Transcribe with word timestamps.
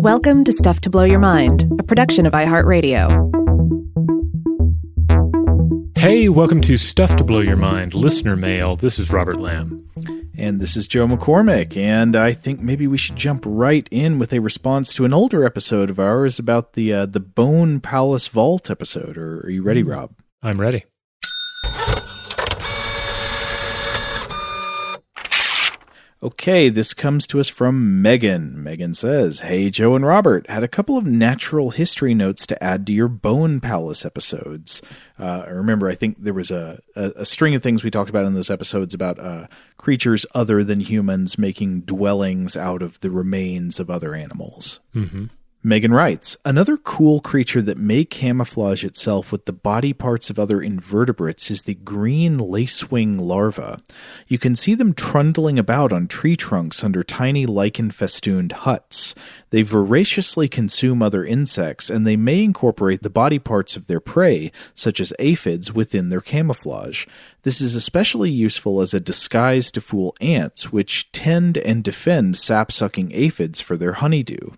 Welcome 0.00 0.44
to 0.44 0.52
Stuff 0.52 0.80
to 0.82 0.90
Blow 0.90 1.02
Your 1.04 1.18
Mind, 1.18 1.70
a 1.78 1.82
production 1.82 2.24
of 2.24 2.32
iHeartRadio. 2.32 3.08
Hey, 5.98 6.28
welcome 6.30 6.62
to 6.62 6.76
Stuff 6.78 7.16
to 7.16 7.24
Blow 7.24 7.40
Your 7.40 7.56
Mind, 7.56 7.94
listener 7.94 8.34
mail. 8.36 8.76
This 8.76 8.98
is 8.98 9.12
Robert 9.12 9.38
Lamb. 9.38 9.86
And 10.38 10.58
this 10.60 10.74
is 10.76 10.88
Joe 10.88 11.06
McCormick, 11.06 11.76
and 11.76 12.16
I 12.16 12.32
think 12.32 12.60
maybe 12.60 12.86
we 12.86 12.96
should 12.96 13.16
jump 13.16 13.44
right 13.46 13.86
in 13.90 14.18
with 14.18 14.32
a 14.32 14.38
response 14.40 14.94
to 14.94 15.04
an 15.04 15.12
older 15.12 15.44
episode 15.44 15.90
of 15.90 16.00
ours 16.00 16.38
about 16.38 16.72
the 16.72 16.94
uh, 16.94 17.06
the 17.06 17.20
Bone 17.20 17.80
Palace 17.80 18.28
Vault 18.28 18.70
episode. 18.70 19.18
Or 19.18 19.40
are 19.40 19.50
you 19.50 19.62
ready, 19.62 19.82
Hmm. 19.82 19.90
Rob? 19.90 20.12
I'm 20.42 20.58
ready. 20.60 20.84
Okay, 26.22 26.68
this 26.68 26.92
comes 26.92 27.26
to 27.28 27.40
us 27.40 27.48
from 27.48 28.02
Megan. 28.02 28.62
Megan 28.62 28.92
says, 28.92 29.40
Hey, 29.40 29.70
Joe 29.70 29.94
and 29.94 30.04
Robert, 30.04 30.48
had 30.50 30.62
a 30.62 30.68
couple 30.68 30.98
of 30.98 31.06
natural 31.06 31.70
history 31.70 32.12
notes 32.12 32.44
to 32.46 32.62
add 32.62 32.86
to 32.86 32.92
your 32.92 33.08
Bone 33.08 33.58
Palace 33.58 34.04
episodes. 34.04 34.82
Uh, 35.18 35.46
remember, 35.48 35.88
I 35.88 35.94
think 35.94 36.18
there 36.18 36.34
was 36.34 36.50
a, 36.50 36.78
a, 36.94 37.12
a 37.16 37.24
string 37.24 37.54
of 37.54 37.62
things 37.62 37.82
we 37.82 37.90
talked 37.90 38.10
about 38.10 38.26
in 38.26 38.34
those 38.34 38.50
episodes 38.50 38.92
about 38.92 39.18
uh, 39.18 39.46
creatures 39.78 40.26
other 40.34 40.62
than 40.62 40.80
humans 40.80 41.38
making 41.38 41.82
dwellings 41.82 42.54
out 42.54 42.82
of 42.82 43.00
the 43.00 43.10
remains 43.10 43.80
of 43.80 43.88
other 43.88 44.14
animals. 44.14 44.80
Mm-hmm. 44.94 45.26
Megan 45.62 45.92
writes, 45.92 46.38
another 46.42 46.78
cool 46.78 47.20
creature 47.20 47.60
that 47.60 47.76
may 47.76 48.02
camouflage 48.02 48.82
itself 48.82 49.30
with 49.30 49.44
the 49.44 49.52
body 49.52 49.92
parts 49.92 50.30
of 50.30 50.38
other 50.38 50.62
invertebrates 50.62 51.50
is 51.50 51.64
the 51.64 51.74
green 51.74 52.38
lacewing 52.38 53.20
larva. 53.20 53.78
You 54.26 54.38
can 54.38 54.54
see 54.54 54.74
them 54.74 54.94
trundling 54.94 55.58
about 55.58 55.92
on 55.92 56.08
tree 56.08 56.34
trunks 56.34 56.82
under 56.82 57.02
tiny 57.02 57.44
lichen 57.44 57.90
festooned 57.90 58.52
huts. 58.52 59.14
They 59.50 59.60
voraciously 59.60 60.48
consume 60.48 61.02
other 61.02 61.26
insects, 61.26 61.90
and 61.90 62.06
they 62.06 62.16
may 62.16 62.42
incorporate 62.42 63.02
the 63.02 63.10
body 63.10 63.38
parts 63.38 63.76
of 63.76 63.86
their 63.86 64.00
prey, 64.00 64.52
such 64.72 64.98
as 64.98 65.12
aphids, 65.18 65.74
within 65.74 66.08
their 66.08 66.22
camouflage. 66.22 67.04
This 67.42 67.60
is 67.60 67.74
especially 67.74 68.30
useful 68.30 68.80
as 68.80 68.94
a 68.94 68.98
disguise 68.98 69.70
to 69.72 69.82
fool 69.82 70.16
ants, 70.22 70.72
which 70.72 71.12
tend 71.12 71.58
and 71.58 71.84
defend 71.84 72.38
sap 72.38 72.72
sucking 72.72 73.12
aphids 73.12 73.60
for 73.60 73.76
their 73.76 73.92
honeydew. 73.92 74.52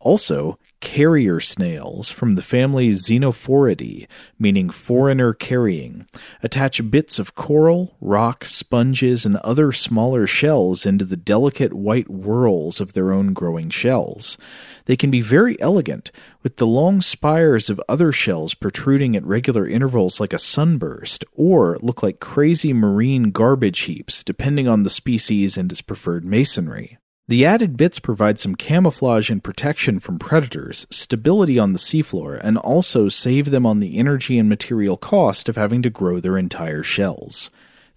Also, 0.00 0.58
carrier 0.80 1.40
snails 1.40 2.10
from 2.10 2.34
the 2.34 2.42
family 2.42 2.88
Xenophoridae, 2.90 4.06
meaning 4.38 4.70
foreigner 4.70 5.34
carrying, 5.34 6.06
attach 6.42 6.90
bits 6.90 7.18
of 7.18 7.34
coral, 7.34 7.96
rock, 8.00 8.46
sponges, 8.46 9.26
and 9.26 9.36
other 9.36 9.72
smaller 9.72 10.26
shells 10.26 10.86
into 10.86 11.04
the 11.04 11.18
delicate 11.18 11.74
white 11.74 12.08
whorls 12.08 12.80
of 12.80 12.94
their 12.94 13.12
own 13.12 13.34
growing 13.34 13.68
shells. 13.68 14.38
They 14.86 14.96
can 14.96 15.10
be 15.10 15.20
very 15.20 15.60
elegant, 15.60 16.10
with 16.42 16.56
the 16.56 16.66
long 16.66 17.02
spires 17.02 17.68
of 17.68 17.82
other 17.86 18.10
shells 18.10 18.54
protruding 18.54 19.14
at 19.14 19.26
regular 19.26 19.68
intervals 19.68 20.18
like 20.18 20.32
a 20.32 20.38
sunburst, 20.38 21.26
or 21.34 21.76
look 21.82 22.02
like 22.02 22.20
crazy 22.20 22.72
marine 22.72 23.32
garbage 23.32 23.80
heaps, 23.80 24.24
depending 24.24 24.66
on 24.66 24.82
the 24.82 24.90
species 24.90 25.58
and 25.58 25.70
its 25.70 25.82
preferred 25.82 26.24
masonry. 26.24 26.96
The 27.30 27.46
added 27.46 27.76
bits 27.76 28.00
provide 28.00 28.40
some 28.40 28.56
camouflage 28.56 29.30
and 29.30 29.40
protection 29.40 30.00
from 30.00 30.18
predators, 30.18 30.88
stability 30.90 31.60
on 31.60 31.72
the 31.72 31.78
seafloor, 31.78 32.40
and 32.42 32.58
also 32.58 33.08
save 33.08 33.52
them 33.52 33.64
on 33.64 33.78
the 33.78 33.98
energy 33.98 34.36
and 34.36 34.48
material 34.48 34.96
cost 34.96 35.48
of 35.48 35.54
having 35.54 35.80
to 35.82 35.90
grow 35.90 36.18
their 36.18 36.36
entire 36.36 36.82
shells. 36.82 37.48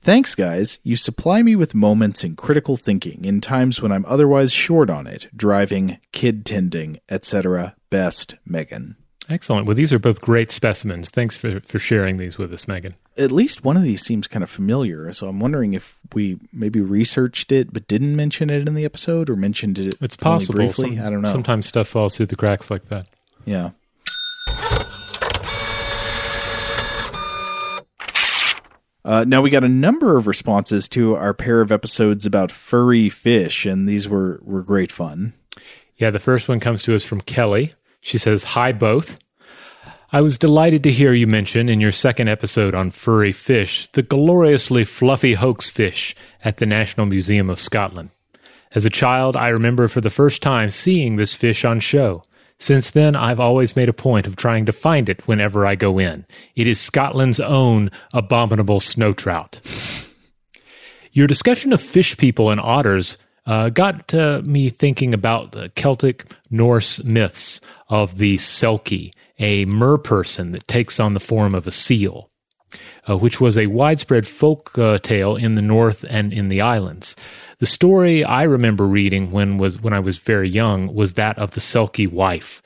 Thanks, 0.01 0.35
guys. 0.35 0.77
You 0.83 0.95
supply 0.95 1.41
me 1.41 1.55
with 1.55 1.73
moments 1.73 2.23
in 2.23 2.35
critical 2.35 2.77
thinking 2.77 3.25
in 3.25 3.41
times 3.41 3.81
when 3.81 3.91
I'm 3.91 4.05
otherwise 4.05 4.53
short 4.53 4.91
on 4.91 5.07
it, 5.07 5.29
driving, 5.35 5.97
kid 6.11 6.45
tending, 6.45 6.99
etc. 7.09 7.75
Best, 7.89 8.35
Megan. 8.45 8.97
Excellent. 9.29 9.65
Well, 9.65 9.75
these 9.75 9.93
are 9.93 9.99
both 9.99 10.19
great 10.21 10.51
specimens. 10.51 11.09
Thanks 11.09 11.37
for, 11.37 11.61
for 11.61 11.79
sharing 11.79 12.17
these 12.17 12.37
with 12.37 12.51
us, 12.53 12.67
Megan. 12.67 12.95
At 13.17 13.31
least 13.31 13.63
one 13.63 13.77
of 13.77 13.83
these 13.83 14.01
seems 14.03 14.27
kind 14.27 14.43
of 14.43 14.49
familiar, 14.49 15.11
so 15.13 15.27
I'm 15.27 15.39
wondering 15.39 15.73
if 15.73 15.97
we 16.13 16.39
maybe 16.51 16.81
researched 16.81 17.51
it 17.51 17.71
but 17.71 17.87
didn't 17.87 18.15
mention 18.15 18.49
it 18.49 18.67
in 18.67 18.75
the 18.75 18.83
episode 18.85 19.29
or 19.29 19.35
mentioned 19.35 19.79
it 19.79 19.95
It's 20.01 20.17
possible. 20.17 20.55
briefly. 20.55 20.97
Some- 20.97 21.05
I 21.05 21.09
don't 21.09 21.21
know. 21.21 21.29
Sometimes 21.29 21.67
stuff 21.67 21.87
falls 21.87 22.17
through 22.17 22.25
the 22.27 22.35
cracks 22.35 22.69
like 22.69 22.89
that. 22.89 23.07
Yeah. 23.45 23.71
Uh, 29.05 29.25
now 29.27 29.41
we 29.41 29.49
got 29.49 29.65
a 29.65 29.69
number 29.69 30.15
of 30.15 30.27
responses 30.27 30.87
to 30.87 31.15
our 31.15 31.33
pair 31.33 31.59
of 31.59 31.71
episodes 31.73 32.25
about 32.25 32.51
furry 32.51 33.09
fish, 33.09 33.65
and 33.65 33.87
these 33.87 34.07
were 34.07 34.39
were 34.43 34.61
great 34.63 34.91
fun. 34.93 35.33
Yeah, 35.97 36.09
the 36.09 36.19
first 36.19 36.47
one 36.47 36.59
comes 36.61 36.83
to 36.83 36.95
us 36.95 37.03
from 37.03 37.19
Kelly. 37.21 37.73
She 38.03 38.17
says, 38.17 38.43
Hi, 38.43 38.71
both. 38.71 39.17
I 40.11 40.21
was 40.21 40.37
delighted 40.37 40.83
to 40.83 40.91
hear 40.91 41.13
you 41.13 41.25
mention 41.25 41.69
in 41.69 41.81
your 41.81 41.91
second 41.91 42.27
episode 42.27 42.75
on 42.75 42.91
furry 42.91 43.31
fish 43.31 43.87
the 43.93 44.03
gloriously 44.03 44.83
fluffy 44.83 45.33
hoax 45.33 45.71
fish 45.71 46.13
at 46.43 46.57
the 46.57 46.67
National 46.67 47.07
Museum 47.07 47.49
of 47.49 47.59
Scotland. 47.59 48.11
As 48.75 48.85
a 48.85 48.91
child, 48.91 49.35
I 49.35 49.47
remember 49.47 49.87
for 49.87 50.01
the 50.01 50.11
first 50.11 50.43
time 50.43 50.69
seeing 50.69 51.15
this 51.15 51.33
fish 51.33 51.65
on 51.65 51.79
show. 51.79 52.23
Since 52.59 52.91
then, 52.91 53.15
I've 53.15 53.39
always 53.39 53.75
made 53.75 53.89
a 53.89 53.93
point 53.93 54.27
of 54.27 54.35
trying 54.35 54.65
to 54.65 54.71
find 54.71 55.09
it 55.09 55.27
whenever 55.27 55.65
I 55.65 55.75
go 55.75 55.97
in. 55.97 56.25
It 56.55 56.67
is 56.67 56.79
Scotland's 56.79 57.39
own 57.39 57.89
abominable 58.13 58.81
snow 58.81 59.13
trout. 59.13 59.61
Your 61.11 61.27
discussion 61.27 61.73
of 61.73 61.81
fish 61.81 62.17
people 62.17 62.49
and 62.51 62.59
otters 62.59 63.17
uh, 63.45 63.69
got 63.69 64.13
uh, 64.13 64.41
me 64.43 64.69
thinking 64.69 65.13
about 65.13 65.51
the 65.51 65.69
Celtic 65.69 66.25
Norse 66.49 67.03
myths 67.03 67.59
of 67.93 68.17
the 68.17 68.37
Selkie, 68.37 69.11
a 69.37 69.67
merperson 69.67 70.51
that 70.51 70.67
takes 70.67 70.99
on 70.99 71.13
the 71.13 71.19
form 71.19 71.53
of 71.53 71.67
a 71.67 71.71
seal, 71.71 72.27
uh, 73.07 73.15
which 73.15 73.39
was 73.39 73.55
a 73.55 73.67
widespread 73.67 74.25
folk 74.25 74.75
uh, 74.79 74.97
tale 74.97 75.35
in 75.35 75.53
the 75.53 75.61
north 75.61 76.03
and 76.09 76.33
in 76.33 76.47
the 76.47 76.59
islands. 76.59 77.15
The 77.59 77.67
story 77.67 78.23
I 78.23 78.43
remember 78.43 78.87
reading 78.87 79.29
when 79.29 79.59
was 79.59 79.79
when 79.79 79.93
I 79.93 79.99
was 79.99 80.17
very 80.17 80.49
young 80.49 80.95
was 80.95 81.13
that 81.13 81.37
of 81.37 81.51
the 81.51 81.61
Selkie 81.61 82.11
wife. 82.11 82.63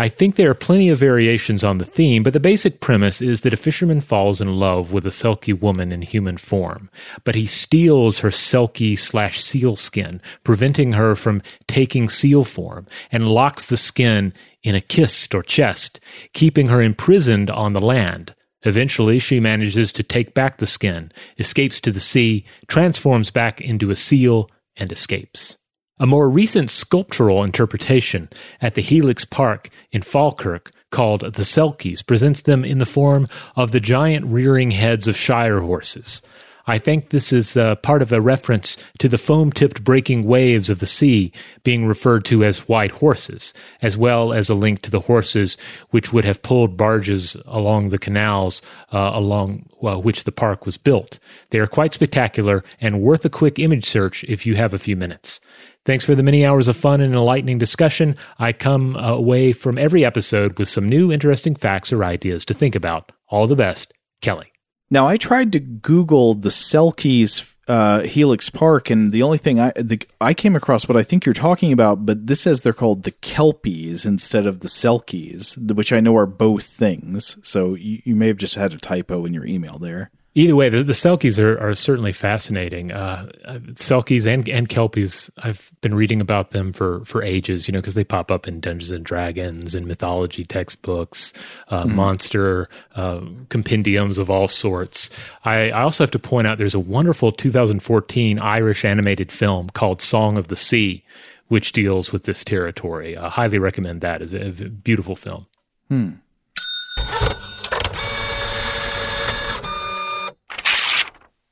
I 0.00 0.08
think 0.08 0.36
there 0.36 0.48
are 0.48 0.54
plenty 0.54 0.90
of 0.90 0.98
variations 1.00 1.64
on 1.64 1.78
the 1.78 1.84
theme, 1.84 2.22
but 2.22 2.32
the 2.32 2.38
basic 2.38 2.78
premise 2.78 3.20
is 3.20 3.40
that 3.40 3.52
a 3.52 3.56
fisherman 3.56 4.00
falls 4.00 4.40
in 4.40 4.54
love 4.54 4.92
with 4.92 5.04
a 5.04 5.10
Selkie 5.10 5.60
woman 5.60 5.90
in 5.90 6.02
human 6.02 6.36
form, 6.36 6.88
but 7.24 7.34
he 7.34 7.46
steals 7.46 8.20
her 8.20 8.30
Selkie 8.30 8.96
slash 8.96 9.42
seal 9.42 9.74
skin, 9.74 10.20
preventing 10.44 10.92
her 10.92 11.16
from 11.16 11.42
taking 11.66 12.08
seal 12.08 12.44
form, 12.44 12.86
and 13.10 13.28
locks 13.28 13.66
the 13.66 13.76
skin 13.76 14.32
in 14.62 14.76
a 14.76 14.80
kist 14.80 15.34
or 15.34 15.42
chest, 15.42 15.98
keeping 16.32 16.68
her 16.68 16.80
imprisoned 16.80 17.50
on 17.50 17.72
the 17.72 17.80
land. 17.80 18.36
Eventually, 18.62 19.18
she 19.18 19.40
manages 19.40 19.92
to 19.94 20.04
take 20.04 20.32
back 20.32 20.58
the 20.58 20.66
skin, 20.68 21.10
escapes 21.38 21.80
to 21.80 21.90
the 21.90 21.98
sea, 21.98 22.44
transforms 22.68 23.32
back 23.32 23.60
into 23.60 23.90
a 23.90 23.96
seal, 23.96 24.48
and 24.76 24.92
escapes. 24.92 25.57
A 26.00 26.06
more 26.06 26.30
recent 26.30 26.70
sculptural 26.70 27.42
interpretation 27.42 28.28
at 28.60 28.74
the 28.74 28.82
Helix 28.82 29.24
Park 29.24 29.68
in 29.90 30.02
Falkirk, 30.02 30.70
called 30.90 31.20
the 31.20 31.42
Selkies, 31.42 32.06
presents 32.06 32.42
them 32.42 32.64
in 32.64 32.78
the 32.78 32.86
form 32.86 33.28
of 33.56 33.72
the 33.72 33.80
giant 33.80 34.26
rearing 34.26 34.70
heads 34.70 35.08
of 35.08 35.16
Shire 35.16 35.60
horses. 35.60 36.22
I 36.68 36.76
think 36.76 37.08
this 37.08 37.32
is 37.32 37.56
uh, 37.56 37.76
part 37.76 38.02
of 38.02 38.12
a 38.12 38.20
reference 38.20 38.76
to 38.98 39.08
the 39.08 39.16
foam 39.16 39.50
tipped 39.50 39.82
breaking 39.82 40.24
waves 40.24 40.68
of 40.68 40.80
the 40.80 40.86
sea 40.86 41.32
being 41.64 41.86
referred 41.86 42.26
to 42.26 42.44
as 42.44 42.68
white 42.68 42.90
horses, 42.90 43.54
as 43.80 43.96
well 43.96 44.34
as 44.34 44.50
a 44.50 44.54
link 44.54 44.82
to 44.82 44.90
the 44.90 45.00
horses 45.00 45.56
which 45.90 46.12
would 46.12 46.26
have 46.26 46.42
pulled 46.42 46.76
barges 46.76 47.38
along 47.46 47.88
the 47.88 47.98
canals 47.98 48.60
uh, 48.92 49.12
along 49.14 49.66
well, 49.80 50.02
which 50.02 50.24
the 50.24 50.32
park 50.32 50.66
was 50.66 50.76
built. 50.76 51.18
They 51.50 51.58
are 51.58 51.66
quite 51.66 51.94
spectacular 51.94 52.62
and 52.82 53.00
worth 53.00 53.24
a 53.24 53.30
quick 53.30 53.58
image 53.58 53.86
search 53.86 54.22
if 54.24 54.44
you 54.44 54.54
have 54.56 54.74
a 54.74 54.78
few 54.78 54.94
minutes. 54.94 55.40
Thanks 55.86 56.04
for 56.04 56.14
the 56.14 56.22
many 56.22 56.44
hours 56.44 56.68
of 56.68 56.76
fun 56.76 57.00
and 57.00 57.14
enlightening 57.14 57.56
discussion. 57.56 58.14
I 58.38 58.52
come 58.52 58.94
away 58.96 59.54
from 59.54 59.78
every 59.78 60.04
episode 60.04 60.58
with 60.58 60.68
some 60.68 60.86
new 60.86 61.10
interesting 61.10 61.54
facts 61.54 61.94
or 61.94 62.04
ideas 62.04 62.44
to 62.44 62.52
think 62.52 62.74
about. 62.74 63.10
All 63.28 63.46
the 63.46 63.56
best, 63.56 63.94
Kelly. 64.20 64.52
Now 64.90 65.06
I 65.06 65.16
tried 65.16 65.52
to 65.52 65.60
Google 65.60 66.34
the 66.34 66.48
Selkies 66.48 67.54
uh, 67.68 68.00
Helix 68.00 68.48
Park, 68.48 68.88
and 68.88 69.12
the 69.12 69.22
only 69.22 69.36
thing 69.36 69.60
I 69.60 69.72
the, 69.76 70.00
I 70.20 70.32
came 70.32 70.56
across 70.56 70.88
what 70.88 70.96
I 70.96 71.02
think 71.02 71.26
you're 71.26 71.34
talking 71.34 71.70
about, 71.70 72.06
but 72.06 72.26
this 72.26 72.40
says 72.40 72.62
they're 72.62 72.72
called 72.72 73.02
the 73.02 73.12
Kelpies 73.12 74.06
instead 74.06 74.46
of 74.46 74.60
the 74.60 74.68
Selkies, 74.68 75.74
which 75.74 75.92
I 75.92 76.00
know 76.00 76.16
are 76.16 76.26
both 76.26 76.64
things. 76.64 77.36
So 77.42 77.74
you, 77.74 78.00
you 78.04 78.16
may 78.16 78.28
have 78.28 78.38
just 78.38 78.54
had 78.54 78.72
a 78.72 78.78
typo 78.78 79.26
in 79.26 79.34
your 79.34 79.44
email 79.44 79.78
there. 79.78 80.10
Either 80.38 80.54
way, 80.54 80.68
the, 80.68 80.84
the 80.84 80.92
Selkies 80.92 81.42
are, 81.42 81.58
are 81.58 81.74
certainly 81.74 82.12
fascinating. 82.12 82.92
Uh, 82.92 83.28
uh, 83.44 83.58
Selkies 83.74 84.24
and, 84.24 84.48
and 84.48 84.68
Kelpies, 84.68 85.30
I've 85.38 85.72
been 85.80 85.96
reading 85.96 86.20
about 86.20 86.52
them 86.52 86.72
for, 86.72 87.04
for 87.04 87.24
ages, 87.24 87.66
you 87.66 87.72
know, 87.72 87.80
because 87.80 87.94
they 87.94 88.04
pop 88.04 88.30
up 88.30 88.46
in 88.46 88.60
Dungeons 88.60 88.92
and 88.92 89.04
Dragons 89.04 89.74
and 89.74 89.84
mythology 89.88 90.44
textbooks, 90.44 91.32
uh, 91.70 91.86
monster 91.86 92.68
uh, 92.94 93.22
compendiums 93.48 94.16
of 94.16 94.30
all 94.30 94.46
sorts. 94.46 95.10
I, 95.44 95.70
I 95.70 95.82
also 95.82 96.04
have 96.04 96.12
to 96.12 96.20
point 96.20 96.46
out 96.46 96.58
there's 96.58 96.72
a 96.72 96.78
wonderful 96.78 97.32
2014 97.32 98.38
Irish 98.38 98.84
animated 98.84 99.32
film 99.32 99.70
called 99.70 100.00
Song 100.00 100.38
of 100.38 100.46
the 100.46 100.56
Sea, 100.56 101.02
which 101.48 101.72
deals 101.72 102.12
with 102.12 102.22
this 102.22 102.44
territory. 102.44 103.16
I 103.16 103.28
highly 103.28 103.58
recommend 103.58 104.02
that. 104.02 104.22
It's 104.22 104.32
a, 104.32 104.66
a 104.66 104.68
beautiful 104.68 105.16
film. 105.16 105.48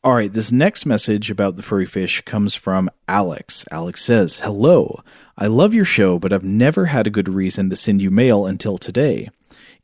All 0.07 0.15
right, 0.15 0.33
this 0.33 0.53
next 0.53 0.87
message 0.87 1.33
about 1.33 1.57
the 1.57 1.65
furry 1.65 1.85
fish 1.85 2.21
comes 2.21 2.55
from 2.55 2.89
Alex. 3.09 3.65
Alex 3.73 4.05
says, 4.05 4.39
Hello, 4.39 5.03
I 5.37 5.49
love 5.49 5.75
your 5.75 5.85
show, 5.85 6.21
but 6.21 6.33
I've 6.33 6.45
never 6.45 6.87
had 6.87 7.09
a 7.09 7.11
good 7.11 7.29
reason 7.29 7.71
to 7.71 7.75
send 7.75 8.01
you 8.01 8.13
mail 8.13 8.47
until 8.47 8.79
today. 8.79 9.31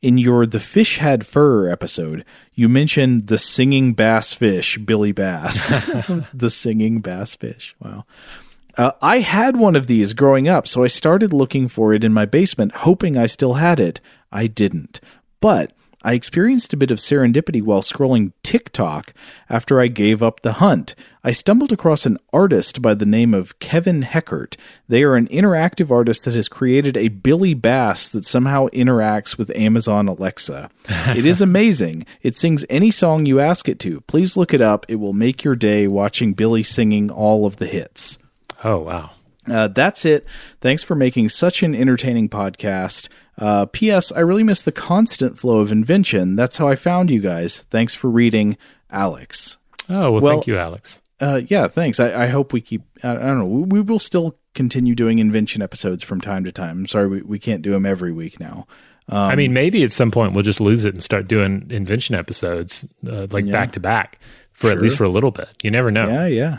In 0.01 0.17
your 0.17 0.45
The 0.45 0.61
Fish 0.61 0.99
Had 0.99 1.25
Fur 1.25 1.67
episode, 1.69 2.23
you 2.53 2.69
mentioned 2.69 3.27
the 3.27 3.37
singing 3.37 3.95
bass 3.95 4.31
fish, 4.31 4.77
Billy 4.77 5.11
Bass. 5.11 5.67
the 6.33 6.49
singing 6.49 7.01
bass 7.01 7.35
fish. 7.35 7.75
Wow. 7.81 8.05
Uh, 8.77 8.93
I 9.01 9.19
had 9.19 9.57
one 9.57 9.75
of 9.75 9.87
these 9.87 10.13
growing 10.13 10.47
up, 10.47 10.69
so 10.69 10.85
I 10.85 10.87
started 10.87 11.33
looking 11.33 11.67
for 11.67 11.93
it 11.93 12.05
in 12.05 12.13
my 12.13 12.25
basement, 12.25 12.71
hoping 12.75 13.17
I 13.17 13.25
still 13.25 13.55
had 13.55 13.81
it. 13.81 13.99
I 14.31 14.47
didn't. 14.47 15.01
But 15.41 15.73
I 16.03 16.13
experienced 16.13 16.73
a 16.73 16.77
bit 16.77 16.91
of 16.91 16.97
serendipity 16.97 17.61
while 17.61 17.81
scrolling 17.81 18.33
TikTok 18.43 19.13
after 19.49 19.79
I 19.79 19.87
gave 19.87 20.21
up 20.21 20.41
the 20.41 20.53
hunt. 20.53 20.95
I 21.23 21.31
stumbled 21.31 21.71
across 21.71 22.05
an 22.05 22.17
artist 22.33 22.81
by 22.81 22.93
the 22.93 23.05
name 23.05 23.33
of 23.33 23.57
Kevin 23.59 24.01
Heckert. 24.01 24.57
They 24.89 25.03
are 25.03 25.15
an 25.15 25.27
interactive 25.29 25.89
artist 25.89 26.25
that 26.25 26.33
has 26.33 26.49
created 26.49 26.97
a 26.97 27.07
Billy 27.07 27.53
Bass 27.53 28.09
that 28.09 28.25
somehow 28.25 28.67
interacts 28.69 29.37
with 29.37 29.55
Amazon 29.55 30.09
Alexa. 30.09 30.69
it 31.15 31.25
is 31.25 31.39
amazing. 31.39 32.05
It 32.21 32.35
sings 32.35 32.65
any 32.69 32.91
song 32.91 33.25
you 33.25 33.39
ask 33.39 33.69
it 33.69 33.79
to. 33.79 34.01
Please 34.01 34.35
look 34.35 34.53
it 34.53 34.61
up. 34.61 34.85
It 34.89 34.95
will 34.95 35.13
make 35.13 35.45
your 35.45 35.55
day 35.55 35.87
watching 35.87 36.33
Billy 36.33 36.63
singing 36.63 37.09
all 37.09 37.45
of 37.45 37.57
the 37.57 37.67
hits. 37.67 38.19
Oh, 38.63 38.79
wow. 38.79 39.11
Uh, 39.49 39.67
that's 39.67 40.05
it. 40.05 40.25
Thanks 40.61 40.83
for 40.83 40.95
making 40.95 41.29
such 41.29 41.63
an 41.63 41.75
entertaining 41.75 42.29
podcast. 42.29 43.09
Uh, 43.37 43.65
P.S. 43.65 44.11
I 44.11 44.19
really 44.19 44.43
miss 44.43 44.61
the 44.61 44.71
constant 44.71 45.37
flow 45.39 45.59
of 45.59 45.71
invention. 45.71 46.35
That's 46.35 46.57
how 46.57 46.67
I 46.67 46.75
found 46.75 47.09
you 47.09 47.19
guys. 47.19 47.63
Thanks 47.69 47.95
for 47.95 48.09
reading, 48.09 48.57
Alex. 48.91 49.57
Oh, 49.89 50.11
well, 50.11 50.21
Well- 50.21 50.33
thank 50.35 50.47
you, 50.47 50.57
Alex. 50.57 51.01
Uh, 51.19 51.41
yeah, 51.47 51.67
thanks. 51.67 52.01
I, 52.01 52.23
I 52.23 52.27
hope 52.27 52.51
we 52.51 52.59
keep. 52.59 52.81
I, 53.01 53.11
I 53.11 53.13
don't 53.13 53.39
know. 53.39 53.45
We, 53.45 53.61
we 53.63 53.81
will 53.81 53.99
still 53.99 54.35
continue 54.55 54.93
doing 54.93 55.19
invention 55.19 55.61
episodes 55.61 56.03
from 56.03 56.19
time 56.19 56.43
to 56.43 56.51
time. 56.51 56.79
I'm 56.79 56.87
sorry 56.87 57.07
we, 57.07 57.21
we 57.21 57.39
can't 57.39 57.61
do 57.61 57.71
them 57.71 57.85
every 57.85 58.11
week 58.11 58.39
now. 58.41 58.67
I 59.09 59.35
mean, 59.35 59.53
maybe 59.53 59.83
at 59.83 59.91
some 59.91 60.11
point 60.11 60.33
we'll 60.33 60.43
just 60.43 60.59
lose 60.61 60.85
it 60.85 60.93
and 60.93 61.03
start 61.03 61.27
doing 61.27 61.67
invention 61.69 62.15
episodes 62.15 62.85
uh, 63.07 63.27
like 63.31 63.49
back 63.51 63.73
to 63.73 63.79
back 63.79 64.19
for 64.53 64.69
at 64.71 64.79
least 64.79 64.97
for 64.97 65.03
a 65.03 65.09
little 65.09 65.31
bit. 65.31 65.49
You 65.61 65.71
never 65.71 65.91
know. 65.91 66.07
Yeah, 66.07 66.25
yeah. 66.27 66.57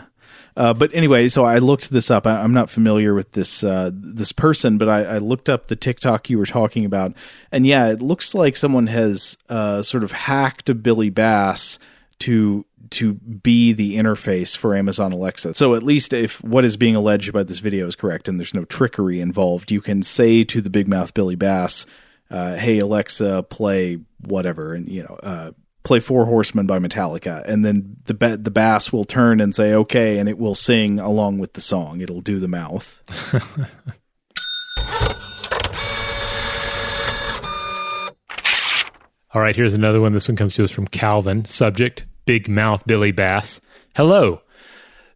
Uh, 0.57 0.73
but 0.73 0.93
anyway, 0.93 1.27
so 1.27 1.43
I 1.43 1.57
looked 1.57 1.89
this 1.89 2.09
up. 2.09 2.25
I, 2.25 2.37
I'm 2.37 2.53
not 2.53 2.69
familiar 2.69 3.13
with 3.13 3.33
this 3.33 3.63
uh, 3.63 3.91
this 3.93 4.31
person, 4.31 4.77
but 4.77 4.87
I, 4.87 5.03
I 5.03 5.17
looked 5.17 5.49
up 5.49 5.67
the 5.67 5.75
TikTok 5.75 6.29
you 6.29 6.37
were 6.37 6.45
talking 6.45 6.85
about, 6.85 7.13
and 7.51 7.67
yeah, 7.67 7.87
it 7.87 8.01
looks 8.01 8.33
like 8.33 8.55
someone 8.55 8.87
has 8.87 9.37
uh, 9.49 9.81
sort 9.81 10.03
of 10.03 10.11
hacked 10.13 10.69
a 10.69 10.75
Billy 10.75 11.09
Bass 11.09 11.77
to 12.19 12.65
to 12.91 13.15
be 13.15 13.73
the 13.73 13.97
interface 13.97 14.55
for 14.55 14.75
Amazon 14.75 15.11
Alexa. 15.11 15.55
So 15.55 15.73
at 15.75 15.83
least 15.83 16.13
if 16.13 16.41
what 16.43 16.63
is 16.63 16.77
being 16.77 16.95
alleged 16.95 17.33
by 17.33 17.43
this 17.43 17.59
video 17.59 17.87
is 17.87 17.95
correct, 17.95 18.29
and 18.29 18.39
there's 18.39 18.53
no 18.53 18.63
trickery 18.63 19.19
involved, 19.19 19.71
you 19.71 19.81
can 19.81 20.01
say 20.01 20.43
to 20.45 20.61
the 20.61 20.69
Big 20.69 20.87
Mouth 20.87 21.13
Billy 21.13 21.35
Bass, 21.35 21.85
uh, 22.31 22.55
"Hey 22.55 22.79
Alexa, 22.79 23.43
play 23.49 23.99
whatever," 24.21 24.73
and 24.73 24.87
you 24.87 25.03
know. 25.03 25.53
Play 25.85 25.99
Four 25.99 26.25
Horsemen 26.25 26.65
by 26.65 26.79
Metallica, 26.79 27.45
and 27.45 27.63
then 27.63 27.97
the 28.05 28.15
ba- 28.15 28.37
the 28.37 28.51
bass 28.51 28.91
will 28.91 29.05
turn 29.05 29.39
and 29.39 29.53
say 29.53 29.73
okay, 29.73 30.17
and 30.17 30.27
it 30.27 30.37
will 30.37 30.55
sing 30.55 30.99
along 30.99 31.37
with 31.37 31.53
the 31.53 31.61
song. 31.61 32.01
It'll 32.01 32.21
do 32.21 32.39
the 32.39 32.47
mouth. 32.47 33.03
All 39.33 39.41
right, 39.41 39.55
here's 39.55 39.73
another 39.73 40.01
one. 40.01 40.13
This 40.13 40.27
one 40.27 40.37
comes 40.37 40.55
to 40.55 40.63
us 40.63 40.71
from 40.71 40.87
Calvin. 40.87 41.45
Subject 41.45 42.05
Big 42.25 42.49
Mouth 42.49 42.87
Billy 42.87 43.11
Bass. 43.11 43.61
Hello. 43.95 44.41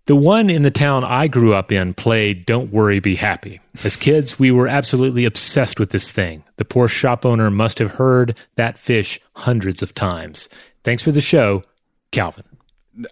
The 0.10 0.16
one 0.16 0.50
in 0.50 0.64
the 0.64 0.72
town 0.72 1.04
I 1.04 1.28
grew 1.28 1.54
up 1.54 1.72
in 1.72 1.94
played 1.94 2.48
Don't 2.48 2.72
Worry, 2.72 3.00
Be 3.00 3.14
Happy. 3.14 3.62
As 3.84 3.96
kids, 3.96 4.40
we 4.40 4.50
were 4.50 4.68
absolutely 4.68 5.24
obsessed 5.24 5.80
with 5.80 5.92
this 5.92 6.12
thing. 6.12 6.44
The 6.56 6.66
poor 6.66 6.88
shop 6.88 7.28
owner 7.28 7.52
must 7.52 7.78
have 7.78 7.92
heard 7.92 8.36
that 8.56 8.80
fish 8.80 9.22
hundreds 9.34 9.84
of 9.84 9.94
times. 9.94 10.50
Thanks 10.84 11.04
for 11.04 11.12
the 11.12 11.22
show, 11.22 11.62
Calvin. 12.10 12.46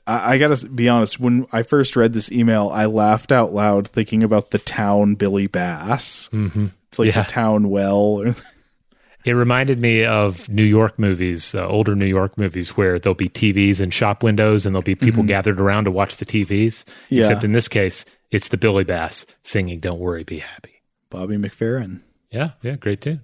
I, 0.07 0.39
gotta 0.39 0.67
be 0.69 0.89
honest. 0.89 1.19
When 1.19 1.45
I 1.51 1.61
first 1.61 1.95
read 1.95 2.13
this 2.13 2.31
email, 2.31 2.69
I 2.73 2.85
laughed 2.87 3.31
out 3.31 3.53
loud 3.53 3.87
thinking 3.87 4.23
about 4.23 4.49
the 4.49 4.57
town 4.57 5.13
Billy 5.13 5.45
Bass. 5.45 6.29
Mm-hmm. 6.33 6.65
It's 6.89 6.97
like 6.97 7.13
Yeah. 7.13 7.21
the 7.21 7.29
town 7.29 7.69
well. 7.69 8.33
It 9.27 9.33
reminded 9.33 9.81
me 9.81 10.05
of 10.05 10.47
New 10.47 10.63
York 10.63 10.97
movies, 10.97 11.53
uh, 11.53 11.67
older 11.67 11.97
New 11.97 12.05
York 12.05 12.37
movies, 12.37 12.77
where 12.77 12.97
there'll 12.97 13.13
be 13.13 13.27
TVs 13.27 13.81
and 13.81 13.93
shop 13.93 14.23
windows 14.23 14.65
and 14.65 14.73
there'll 14.73 14.83
be 14.83 14.95
people 14.95 15.21
gathered 15.23 15.59
around 15.59 15.83
to 15.83 15.91
watch 15.91 16.15
the 16.15 16.25
TVs. 16.25 16.85
Yeah. 17.09 17.23
Except 17.23 17.43
in 17.43 17.51
this 17.51 17.67
case, 17.67 18.05
it's 18.31 18.47
the 18.47 18.55
Billy 18.55 18.85
Bass 18.85 19.25
singing 19.43 19.81
"Don't 19.81 19.99
Worry, 19.99 20.23
Be 20.23 20.39
Happy." 20.39 20.81
Bobby 21.09 21.35
McFerrin. 21.35 21.99
Yeah, 22.31 22.51
yeah, 22.61 22.77
great 22.77 23.01
tune. 23.01 23.19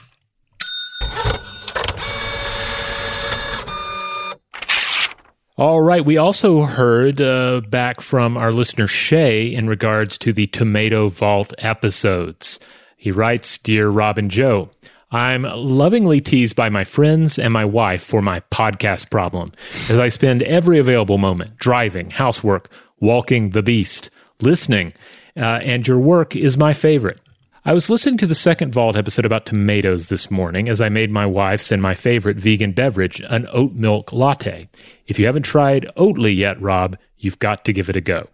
All 5.55 5.79
right. 5.79 6.03
We 6.03 6.17
also 6.17 6.63
heard 6.63 7.21
uh, 7.21 7.61
back 7.69 8.01
from 8.01 8.35
our 8.35 8.51
listener 8.51 8.89
Shay 8.89 9.45
in 9.45 9.69
regards 9.69 10.17
to 10.17 10.33
the 10.33 10.47
Tomato 10.47 11.07
Vault 11.07 11.53
episodes. 11.59 12.59
He 12.97 13.09
writes 13.09 13.57
Dear 13.57 13.87
Rob 13.87 14.17
and 14.17 14.29
Joe, 14.29 14.69
I'm 15.13 15.43
lovingly 15.43 16.21
teased 16.21 16.55
by 16.55 16.69
my 16.69 16.83
friends 16.83 17.37
and 17.37 17.53
my 17.53 17.65
wife 17.65 18.03
for 18.03 18.19
my 18.19 18.39
podcast 18.49 19.11
problem, 19.11 19.51
as 19.87 19.99
I 19.99 20.09
spend 20.09 20.41
every 20.41 20.79
available 20.79 21.19
moment 21.19 21.55
driving, 21.57 22.09
housework, 22.09 22.67
walking 22.99 23.51
the 23.51 23.61
beast, 23.61 24.09
listening, 24.41 24.91
uh, 25.37 25.59
and 25.61 25.87
your 25.87 25.99
work 25.99 26.35
is 26.35 26.57
my 26.57 26.73
favorite. 26.73 27.21
I 27.63 27.73
was 27.73 27.91
listening 27.91 28.17
to 28.17 28.25
the 28.25 28.33
second 28.33 28.73
Vault 28.73 28.95
episode 28.95 29.23
about 29.23 29.45
tomatoes 29.45 30.07
this 30.07 30.31
morning 30.31 30.67
as 30.67 30.81
I 30.81 30.89
made 30.89 31.11
my 31.11 31.27
wife's 31.27 31.71
and 31.71 31.79
my 31.79 31.93
favorite 31.93 32.37
vegan 32.37 32.71
beverage, 32.71 33.21
an 33.29 33.47
oat 33.53 33.73
milk 33.73 34.13
latte. 34.13 34.67
If 35.05 35.19
you 35.19 35.27
haven't 35.27 35.43
tried 35.43 35.85
Oatly 35.95 36.35
yet, 36.35 36.59
Rob, 36.59 36.97
you've 37.19 37.37
got 37.37 37.65
to 37.65 37.71
give 37.71 37.87
it 37.87 37.95
a 37.95 38.01
go. 38.01 38.29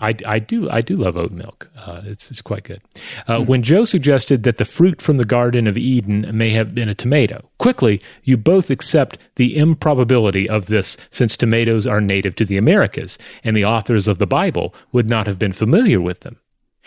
I, 0.00 0.14
I 0.26 0.38
do 0.38 0.68
I 0.70 0.80
do 0.82 0.96
love 0.96 1.16
oat 1.16 1.32
milk. 1.32 1.70
Uh, 1.76 2.02
it's 2.04 2.30
it's 2.30 2.42
quite 2.42 2.64
good. 2.64 2.82
Uh, 3.26 3.40
When 3.40 3.62
Joe 3.62 3.84
suggested 3.84 4.42
that 4.42 4.58
the 4.58 4.64
fruit 4.64 5.00
from 5.00 5.16
the 5.16 5.24
Garden 5.24 5.66
of 5.66 5.78
Eden 5.78 6.26
may 6.32 6.50
have 6.50 6.74
been 6.74 6.88
a 6.88 6.94
tomato, 6.94 7.48
quickly 7.58 8.00
you 8.22 8.36
both 8.36 8.70
accept 8.70 9.18
the 9.36 9.56
improbability 9.56 10.48
of 10.48 10.66
this, 10.66 10.96
since 11.10 11.36
tomatoes 11.36 11.86
are 11.86 12.00
native 12.00 12.34
to 12.36 12.44
the 12.44 12.58
Americas, 12.58 13.18
and 13.42 13.56
the 13.56 13.64
authors 13.64 14.06
of 14.06 14.18
the 14.18 14.26
Bible 14.26 14.74
would 14.92 15.08
not 15.08 15.26
have 15.26 15.38
been 15.38 15.52
familiar 15.52 16.00
with 16.00 16.20
them. 16.20 16.40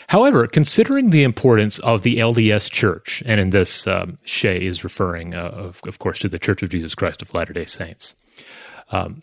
However, 0.07 0.47
considering 0.47 1.09
the 1.09 1.23
importance 1.23 1.79
of 1.79 2.03
the 2.03 2.17
LDS 2.17 2.71
Church, 2.71 3.21
and 3.25 3.41
in 3.41 3.49
this, 3.49 3.85
um, 3.85 4.17
Shay 4.23 4.65
is 4.65 4.83
referring, 4.83 5.35
uh, 5.35 5.49
of, 5.49 5.81
of 5.85 5.99
course, 5.99 6.19
to 6.19 6.29
the 6.29 6.39
Church 6.39 6.63
of 6.63 6.69
Jesus 6.69 6.95
Christ 6.95 7.21
of 7.21 7.33
Latter 7.33 7.53
day 7.53 7.65
Saints. 7.65 8.15
Um, 8.91 9.21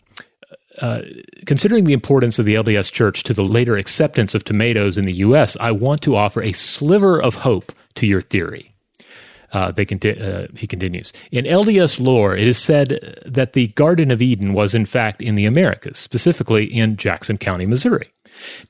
uh, 0.81 1.01
considering 1.45 1.85
the 1.85 1.93
importance 1.93 2.39
of 2.39 2.45
the 2.45 2.55
LDS 2.55 2.91
Church 2.91 3.23
to 3.23 3.33
the 3.33 3.43
later 3.43 3.77
acceptance 3.77 4.35
of 4.35 4.43
tomatoes 4.43 4.97
in 4.97 5.05
the 5.05 5.13
U.S., 5.13 5.57
I 5.59 5.71
want 5.71 6.01
to 6.03 6.15
offer 6.15 6.41
a 6.41 6.51
sliver 6.51 7.21
of 7.21 7.35
hope 7.35 7.71
to 7.95 8.05
your 8.05 8.21
theory. 8.21 8.73
Uh, 9.53 9.71
they 9.71 9.85
conti- 9.85 10.19
uh, 10.19 10.47
he 10.55 10.67
continues. 10.67 11.13
In 11.31 11.45
LDS 11.45 11.99
lore, 11.99 12.35
it 12.35 12.47
is 12.47 12.57
said 12.57 13.21
that 13.25 13.53
the 13.53 13.67
Garden 13.69 14.11
of 14.11 14.21
Eden 14.21 14.53
was, 14.53 14.75
in 14.75 14.85
fact, 14.85 15.21
in 15.21 15.35
the 15.35 15.45
Americas, 15.45 15.97
specifically 15.97 16.65
in 16.65 16.97
Jackson 16.97 17.37
County, 17.37 17.65
Missouri. 17.65 18.11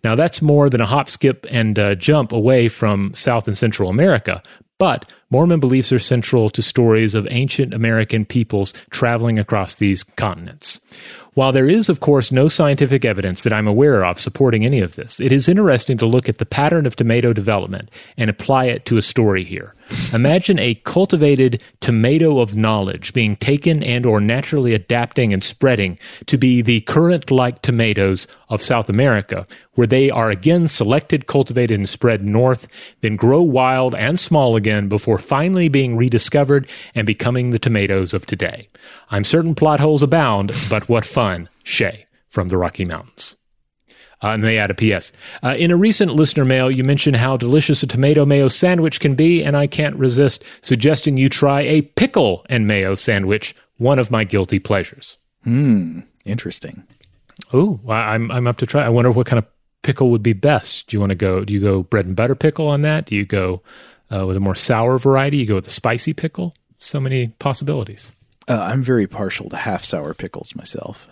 Now, 0.03 0.15
that's 0.15 0.41
more 0.41 0.69
than 0.69 0.79
a 0.79 0.85
hop, 0.85 1.09
skip, 1.09 1.45
and 1.49 1.77
uh, 1.77 1.95
jump 1.95 2.31
away 2.31 2.69
from 2.69 3.13
South 3.13 3.47
and 3.47 3.57
Central 3.57 3.89
America, 3.89 4.41
but 4.77 5.11
Mormon 5.29 5.59
beliefs 5.59 5.91
are 5.91 5.99
central 5.99 6.49
to 6.49 6.61
stories 6.61 7.13
of 7.13 7.27
ancient 7.29 7.73
American 7.73 8.23
peoples 8.23 8.73
traveling 8.91 9.37
across 9.37 9.75
these 9.75 10.01
continents. 10.01 10.79
While 11.37 11.51
there 11.51 11.69
is, 11.69 11.87
of 11.87 11.99
course, 11.99 12.31
no 12.31 12.47
scientific 12.47 13.05
evidence 13.05 13.43
that 13.43 13.53
I'm 13.53 13.67
aware 13.67 14.03
of 14.03 14.19
supporting 14.19 14.65
any 14.65 14.79
of 14.79 14.95
this, 14.95 15.19
it 15.19 15.31
is 15.31 15.47
interesting 15.47 15.95
to 15.99 16.07
look 16.07 16.27
at 16.27 16.39
the 16.39 16.47
pattern 16.47 16.87
of 16.87 16.95
tomato 16.95 17.31
development 17.31 17.91
and 18.17 18.27
apply 18.27 18.65
it 18.65 18.85
to 18.85 18.97
a 18.97 19.03
story 19.03 19.43
here. 19.43 19.75
Imagine 20.13 20.57
a 20.57 20.73
cultivated 20.83 21.61
tomato 21.79 22.39
of 22.39 22.57
knowledge 22.57 23.13
being 23.13 23.35
taken 23.35 23.83
and 23.83 24.03
or 24.03 24.19
naturally 24.19 24.73
adapting 24.73 25.31
and 25.31 25.43
spreading 25.43 25.99
to 26.25 26.39
be 26.39 26.63
the 26.63 26.81
current 26.81 27.29
like 27.29 27.61
tomatoes 27.61 28.25
of 28.49 28.59
South 28.59 28.89
America, 28.89 29.45
where 29.73 29.85
they 29.85 30.09
are 30.09 30.31
again 30.31 30.67
selected, 30.67 31.27
cultivated, 31.27 31.77
and 31.77 31.87
spread 31.87 32.23
north, 32.23 32.67
then 33.01 33.15
grow 33.15 33.43
wild 33.43 33.93
and 33.93 34.19
small 34.19 34.55
again 34.55 34.89
before 34.89 35.16
finally 35.17 35.67
being 35.69 35.95
rediscovered 35.95 36.69
and 36.95 37.07
becoming 37.07 37.49
the 37.49 37.59
tomatoes 37.59 38.13
of 38.13 38.25
today. 38.25 38.69
I'm 39.09 39.23
certain 39.23 39.55
plot 39.55 39.79
holes 39.79 40.03
abound, 40.03 40.53
but 40.69 40.89
what 40.89 41.05
fun, 41.05 41.49
Shay 41.63 42.05
from 42.29 42.49
the 42.49 42.57
Rocky 42.57 42.85
Mountains. 42.85 43.35
Uh, 44.23 44.29
and 44.29 44.43
they 44.43 44.57
add 44.57 44.71
a 44.71 44.73
PS. 44.73 45.11
Uh, 45.43 45.55
in 45.57 45.69
a 45.69 45.77
recent 45.77 46.13
listener 46.13 46.43
mail, 46.43 46.71
you 46.71 46.83
mentioned 46.83 47.17
how 47.17 47.37
delicious 47.37 47.83
a 47.83 47.87
tomato 47.87 48.25
mayo 48.25 48.47
sandwich 48.47 48.99
can 48.99 49.13
be, 49.13 49.43
and 49.43 49.55
I 49.55 49.67
can't 49.67 49.95
resist 49.95 50.43
suggesting 50.61 51.17
you 51.17 51.29
try 51.29 51.61
a 51.61 51.83
pickle 51.83 52.43
and 52.49 52.65
mayo 52.65 52.95
sandwich, 52.95 53.55
one 53.77 53.99
of 53.99 54.09
my 54.09 54.23
guilty 54.23 54.57
pleasures. 54.57 55.17
Hmm, 55.43 55.99
interesting. 56.25 56.83
Oh, 57.53 57.79
I'm 57.87 58.31
I'm 58.31 58.47
up 58.47 58.57
to 58.57 58.65
try. 58.65 58.83
I 58.83 58.89
wonder 58.89 59.11
what 59.11 59.27
kind 59.27 59.37
of 59.37 59.45
pickle 59.83 60.09
would 60.09 60.23
be 60.23 60.33
best. 60.33 60.87
Do 60.87 60.97
you 60.97 60.99
want 60.99 61.11
to 61.11 61.15
go? 61.15 61.45
Do 61.45 61.53
you 61.53 61.61
go 61.61 61.83
bread 61.83 62.07
and 62.07 62.15
butter 62.15 62.35
pickle 62.35 62.67
on 62.67 62.81
that? 62.81 63.05
Do 63.05 63.15
you 63.15 63.25
go 63.25 63.61
uh, 64.11 64.25
with 64.25 64.37
a 64.37 64.39
more 64.41 64.55
sour 64.55 64.97
variety? 64.97 65.37
You 65.37 65.45
go 65.45 65.55
with 65.55 65.67
a 65.67 65.71
spicy 65.71 66.13
pickle? 66.13 66.53
So 66.79 66.99
many 66.99 67.29
possibilities. 67.39 68.11
Uh, 68.47 68.61
I'm 68.71 68.81
very 68.81 69.07
partial 69.07 69.49
to 69.49 69.57
half 69.57 69.83
sour 69.83 70.13
pickles 70.13 70.55
myself. 70.55 71.07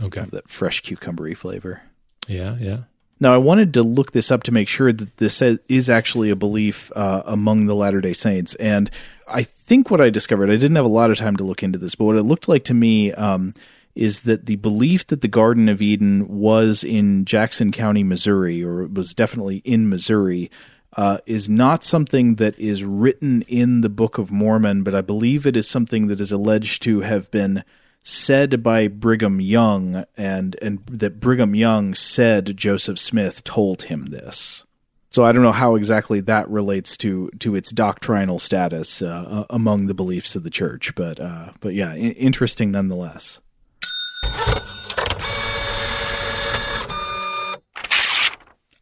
Okay, 0.00 0.24
that 0.32 0.48
fresh 0.48 0.82
cucumbery 0.82 1.36
flavor. 1.36 1.82
Yeah, 2.26 2.56
yeah. 2.58 2.78
Now, 3.20 3.32
I 3.32 3.38
wanted 3.38 3.74
to 3.74 3.84
look 3.84 4.10
this 4.10 4.32
up 4.32 4.42
to 4.44 4.52
make 4.52 4.66
sure 4.66 4.92
that 4.92 5.18
this 5.18 5.40
is 5.40 5.88
actually 5.88 6.30
a 6.30 6.36
belief 6.36 6.90
uh, 6.96 7.22
among 7.24 7.66
the 7.66 7.74
Latter 7.74 8.00
day 8.00 8.12
Saints. 8.12 8.56
And 8.56 8.90
I 9.28 9.44
think 9.44 9.90
what 9.90 10.00
I 10.00 10.10
discovered, 10.10 10.50
I 10.50 10.56
didn't 10.56 10.74
have 10.74 10.84
a 10.84 10.88
lot 10.88 11.12
of 11.12 11.18
time 11.18 11.36
to 11.36 11.44
look 11.44 11.62
into 11.62 11.78
this, 11.78 11.94
but 11.94 12.06
what 12.06 12.16
it 12.16 12.24
looked 12.24 12.48
like 12.48 12.64
to 12.64 12.74
me 12.74 13.12
um, 13.12 13.54
is 13.94 14.22
that 14.22 14.46
the 14.46 14.56
belief 14.56 15.06
that 15.06 15.20
the 15.20 15.28
Garden 15.28 15.68
of 15.68 15.80
Eden 15.80 16.26
was 16.26 16.82
in 16.82 17.24
Jackson 17.24 17.70
County, 17.70 18.02
Missouri, 18.02 18.64
or 18.64 18.86
was 18.86 19.14
definitely 19.14 19.58
in 19.58 19.88
Missouri, 19.88 20.50
uh, 20.96 21.18
is 21.26 21.48
not 21.48 21.82
something 21.84 22.36
that 22.36 22.58
is 22.58 22.84
written 22.84 23.42
in 23.42 23.80
the 23.80 23.88
Book 23.88 24.18
of 24.18 24.30
Mormon, 24.30 24.82
but 24.82 24.94
I 24.94 25.00
believe 25.00 25.46
it 25.46 25.56
is 25.56 25.68
something 25.68 26.08
that 26.08 26.20
is 26.20 26.32
alleged 26.32 26.82
to 26.82 27.00
have 27.00 27.30
been 27.30 27.64
said 28.02 28.62
by 28.62 28.88
Brigham 28.88 29.40
Young, 29.40 30.04
and 30.16 30.56
and 30.60 30.84
that 30.86 31.20
Brigham 31.20 31.54
Young 31.54 31.94
said 31.94 32.56
Joseph 32.56 32.98
Smith 32.98 33.44
told 33.44 33.84
him 33.84 34.06
this. 34.06 34.64
So 35.10 35.24
I 35.24 35.32
don't 35.32 35.42
know 35.42 35.52
how 35.52 35.74
exactly 35.74 36.20
that 36.20 36.48
relates 36.48 36.96
to 36.98 37.30
to 37.40 37.54
its 37.54 37.70
doctrinal 37.70 38.38
status 38.38 39.02
uh, 39.02 39.44
among 39.50 39.86
the 39.86 39.94
beliefs 39.94 40.34
of 40.36 40.42
the 40.42 40.50
church, 40.50 40.94
but 40.94 41.20
uh, 41.20 41.50
but 41.60 41.74
yeah, 41.74 41.92
I- 41.92 41.96
interesting 41.96 42.70
nonetheless. 42.70 43.40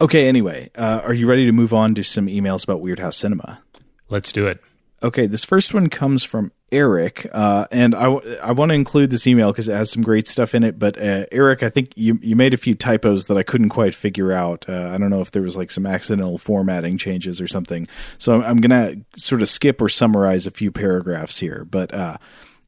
Okay, 0.01 0.29
anyway, 0.29 0.71
uh, 0.77 1.03
are 1.05 1.13
you 1.13 1.29
ready 1.29 1.45
to 1.45 1.53
move 1.53 1.75
on 1.75 1.95
to 1.95 2.03
some 2.03 2.27
emails 2.27 2.65
about 2.65 2.83
Weirdhouse 2.83 3.15
Cinema? 3.15 3.61
Let's 4.09 4.33
do 4.33 4.47
it. 4.47 4.63
Okay, 5.03 5.27
this 5.27 5.45
first 5.45 5.75
one 5.75 5.89
comes 5.89 6.25
from 6.25 6.53
Eric, 6.73 7.27
uh, 7.33 7.67
and 7.71 7.95
I, 7.95 8.05
w- 8.05 8.37
I 8.43 8.53
want 8.53 8.71
to 8.71 8.75
include 8.75 9.11
this 9.11 9.27
email 9.27 9.51
because 9.51 9.69
it 9.69 9.75
has 9.75 9.91
some 9.91 10.03
great 10.03 10.27
stuff 10.27 10.55
in 10.55 10.63
it. 10.63 10.79
But 10.79 10.99
uh, 10.99 11.27
Eric, 11.33 11.63
I 11.63 11.69
think 11.69 11.97
you 11.97 12.19
you 12.23 12.37
made 12.37 12.55
a 12.55 12.59
few 12.59 12.75
typos 12.75 13.27
that 13.27 13.37
I 13.37 13.43
couldn't 13.43 13.71
quite 13.71 13.95
figure 13.95 14.33
out. 14.33 14.67
Uh, 14.69 14.91
I 14.93 14.99
don't 14.99 15.11
know 15.11 15.21
if 15.21 15.31
there 15.33 15.43
was 15.43 15.57
like 15.57 15.71
some 15.71 15.87
accidental 15.87 16.39
formatting 16.39 16.97
changes 16.97 17.41
or 17.41 17.49
something. 17.49 17.87
So 18.19 18.35
I'm, 18.35 18.43
I'm 18.43 18.57
gonna 18.59 18.97
sort 19.17 19.43
of 19.43 19.49
skip 19.49 19.81
or 19.81 19.89
summarize 19.89 20.47
a 20.47 20.51
few 20.51 20.71
paragraphs 20.71 21.39
here. 21.39 21.67
But 21.71 21.93
uh, 21.95 22.19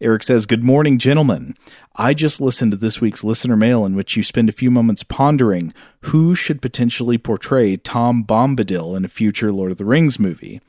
Eric 0.02 0.22
says, 0.22 0.46
Good 0.46 0.64
morning, 0.64 0.98
gentlemen. 0.98 1.54
I 1.96 2.12
just 2.14 2.40
listened 2.40 2.72
to 2.72 2.76
this 2.76 3.00
week's 3.00 3.22
listener 3.22 3.56
mail 3.56 3.84
in 3.84 3.94
which 3.94 4.16
you 4.16 4.22
spend 4.22 4.48
a 4.48 4.52
few 4.52 4.70
moments 4.70 5.02
pondering 5.02 5.72
who 6.02 6.34
should 6.34 6.60
potentially 6.60 7.18
portray 7.18 7.76
Tom 7.76 8.24
Bombadil 8.24 8.96
in 8.96 9.04
a 9.04 9.08
future 9.08 9.52
Lord 9.52 9.70
of 9.70 9.78
the 9.78 9.84
Rings 9.84 10.18
movie. 10.18 10.60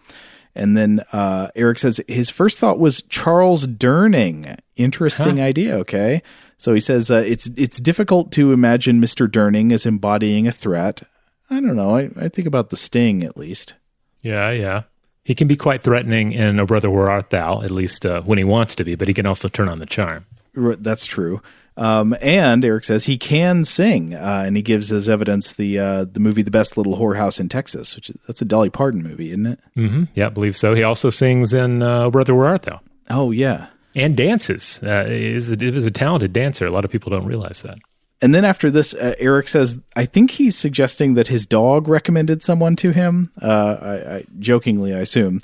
And 0.55 0.77
then 0.77 1.01
uh, 1.11 1.49
Eric 1.55 1.79
says 1.79 1.99
his 2.07 2.29
first 2.29 2.59
thought 2.59 2.77
was 2.77 3.01
Charles 3.03 3.65
Durning. 3.65 4.57
Interesting 4.75 5.37
huh. 5.37 5.43
idea. 5.43 5.77
Okay, 5.77 6.21
so 6.57 6.73
he 6.73 6.79
says 6.79 7.09
uh, 7.09 7.23
it's 7.25 7.49
it's 7.57 7.79
difficult 7.79 8.31
to 8.33 8.51
imagine 8.51 8.99
Mister 8.99 9.27
Durning 9.27 9.71
as 9.71 9.85
embodying 9.85 10.47
a 10.47 10.51
threat. 10.51 11.01
I 11.49 11.55
don't 11.55 11.75
know. 11.75 11.97
I, 11.97 12.09
I 12.17 12.29
think 12.29 12.47
about 12.47 12.69
the 12.69 12.75
Sting 12.75 13.23
at 13.23 13.37
least. 13.37 13.75
Yeah, 14.21 14.51
yeah. 14.51 14.83
He 15.23 15.35
can 15.35 15.47
be 15.47 15.55
quite 15.55 15.81
threatening 15.81 16.31
in 16.33 16.59
"O 16.59 16.65
Brother, 16.65 16.89
Where 16.89 17.09
Art 17.09 17.29
Thou," 17.29 17.61
at 17.61 17.71
least 17.71 18.05
uh, 18.05 18.21
when 18.21 18.37
he 18.37 18.43
wants 18.43 18.75
to 18.75 18.83
be, 18.83 18.95
but 18.95 19.07
he 19.07 19.13
can 19.13 19.25
also 19.25 19.47
turn 19.47 19.69
on 19.69 19.79
the 19.79 19.85
charm. 19.85 20.25
That's 20.55 21.05
true. 21.05 21.41
Um, 21.75 22.15
and 22.21 22.63
Eric 22.63 22.83
says 22.83 23.05
he 23.05 23.17
can 23.17 23.65
sing, 23.65 24.13
uh, 24.13 24.43
and 24.45 24.55
he 24.55 24.61
gives 24.61 24.91
as 24.91 25.09
evidence 25.09 25.53
the 25.53 25.79
uh, 25.79 26.05
the 26.05 26.19
movie 26.19 26.43
"The 26.43 26.51
Best 26.51 26.77
Little 26.77 26.97
Whorehouse 26.97 27.39
in 27.39 27.49
Texas," 27.49 27.95
which 27.95 28.09
is, 28.09 28.17
that's 28.27 28.41
a 28.41 28.45
Dolly 28.45 28.69
Parton 28.69 29.01
movie, 29.01 29.29
isn't 29.29 29.45
it? 29.47 29.59
Mm-hmm. 29.75 30.03
Yeah, 30.13 30.27
I 30.27 30.29
believe 30.29 30.55
so. 30.55 30.75
He 30.75 30.83
also 30.83 31.09
sings 31.09 31.53
in 31.53 31.81
uh, 31.81 32.09
"Brother, 32.11 32.35
Where 32.35 32.47
Art 32.47 32.63
Thou?" 32.63 32.81
Oh 33.09 33.31
yeah, 33.31 33.67
and 33.95 34.15
dances. 34.15 34.81
Uh, 34.83 35.05
is 35.07 35.49
a, 35.49 35.53
is 35.53 35.87
a 35.87 35.91
talented 35.91 36.33
dancer. 36.33 36.67
A 36.67 36.71
lot 36.71 36.85
of 36.85 36.91
people 36.91 37.09
don't 37.09 37.25
realize 37.25 37.61
that. 37.63 37.79
And 38.23 38.33
then 38.33 38.45
after 38.45 38.71
this, 38.71 38.93
uh, 38.93 39.15
Eric 39.19 39.49
says, 39.49 39.77
I 39.97 40.05
think 40.05 40.31
he's 40.31 40.57
suggesting 40.57 41.15
that 41.15 41.27
his 41.27 41.45
dog 41.45 41.89
recommended 41.89 42.41
someone 42.41 42.77
to 42.77 42.91
him. 42.91 43.29
Uh, 43.41 43.77
I, 43.81 44.15
I, 44.15 44.25
jokingly, 44.39 44.93
I 44.93 44.99
assume. 44.99 45.41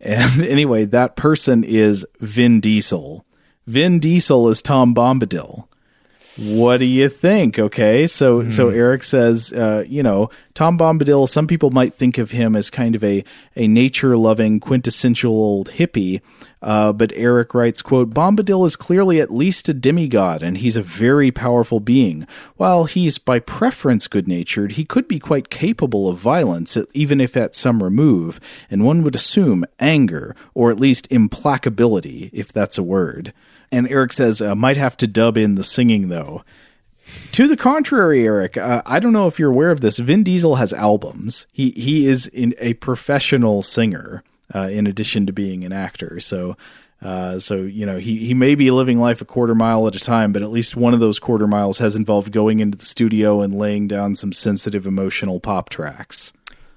And 0.00 0.40
anyway, 0.46 0.84
that 0.84 1.16
person 1.16 1.64
is 1.64 2.06
Vin 2.20 2.60
Diesel. 2.60 3.26
Vin 3.66 3.98
Diesel 3.98 4.48
is 4.48 4.62
Tom 4.62 4.94
Bombadil. 4.94 5.66
What 6.36 6.76
do 6.76 6.84
you 6.84 7.08
think? 7.08 7.58
Okay, 7.58 8.06
so 8.06 8.42
mm. 8.42 8.50
so 8.50 8.68
Eric 8.68 9.02
says, 9.02 9.52
uh, 9.52 9.84
you 9.86 10.02
know, 10.02 10.30
Tom 10.54 10.78
Bombadil. 10.78 11.28
Some 11.28 11.48
people 11.48 11.70
might 11.70 11.92
think 11.92 12.16
of 12.16 12.30
him 12.30 12.54
as 12.54 12.70
kind 12.70 12.94
of 12.94 13.02
a 13.02 13.24
a 13.56 13.66
nature 13.66 14.16
loving, 14.16 14.60
quintessential 14.60 15.32
old 15.32 15.70
hippie. 15.72 16.20
Uh, 16.62 16.92
but 16.92 17.12
Eric 17.14 17.54
writes, 17.54 17.80
quote, 17.80 18.10
Bombadil 18.10 18.66
is 18.66 18.76
clearly 18.76 19.20
at 19.20 19.32
least 19.32 19.68
a 19.68 19.74
demigod, 19.74 20.42
and 20.42 20.58
he's 20.58 20.76
a 20.76 20.82
very 20.82 21.30
powerful 21.30 21.80
being. 21.80 22.26
While 22.56 22.84
he's 22.84 23.16
by 23.18 23.40
preference 23.40 24.06
good 24.06 24.28
natured, 24.28 24.72
he 24.72 24.84
could 24.84 25.08
be 25.08 25.18
quite 25.18 25.48
capable 25.48 26.08
of 26.08 26.18
violence, 26.18 26.76
even 26.92 27.20
if 27.20 27.36
at 27.36 27.54
some 27.54 27.82
remove, 27.82 28.40
and 28.70 28.84
one 28.84 29.02
would 29.02 29.14
assume 29.14 29.64
anger, 29.78 30.36
or 30.52 30.70
at 30.70 30.80
least 30.80 31.08
implacability, 31.10 32.28
if 32.32 32.52
that's 32.52 32.76
a 32.76 32.82
word. 32.82 33.32
And 33.72 33.88
Eric 33.88 34.12
says, 34.12 34.42
uh, 34.42 34.54
might 34.54 34.76
have 34.76 34.96
to 34.98 35.06
dub 35.06 35.38
in 35.38 35.54
the 35.54 35.62
singing 35.62 36.08
though. 36.08 36.44
To 37.32 37.48
the 37.48 37.56
contrary, 37.56 38.24
Eric, 38.24 38.56
uh, 38.56 38.82
I 38.84 39.00
don't 39.00 39.12
know 39.12 39.26
if 39.26 39.38
you're 39.38 39.50
aware 39.50 39.70
of 39.70 39.80
this. 39.80 39.98
Vin 39.98 40.22
Diesel 40.22 40.56
has 40.56 40.72
albums. 40.72 41.46
He 41.52 41.70
he 41.70 42.06
is 42.06 42.28
in 42.28 42.54
a 42.58 42.74
professional 42.74 43.62
singer 43.62 44.22
uh, 44.54 44.68
in 44.68 44.86
addition 44.86 45.26
to 45.26 45.32
being 45.32 45.64
an 45.64 45.72
actor. 45.72 46.20
So 46.20 46.56
uh, 47.02 47.38
so 47.38 47.56
you 47.62 47.86
know 47.86 47.98
he 47.98 48.26
he 48.26 48.34
may 48.34 48.54
be 48.54 48.70
living 48.70 48.98
life 48.98 49.22
a 49.22 49.24
quarter 49.24 49.54
mile 49.54 49.86
at 49.86 49.96
a 49.96 50.00
time, 50.00 50.32
but 50.32 50.42
at 50.42 50.50
least 50.50 50.76
one 50.76 50.92
of 50.92 51.00
those 51.00 51.18
quarter 51.18 51.46
miles 51.46 51.78
has 51.78 51.96
involved 51.96 52.30
going 52.30 52.60
into 52.60 52.76
the 52.76 52.84
studio 52.84 53.40
and 53.40 53.56
laying 53.56 53.88
down 53.88 54.14
some 54.14 54.32
sensitive, 54.32 54.86
emotional 54.86 55.40
pop 55.40 55.70
tracks. 55.70 56.32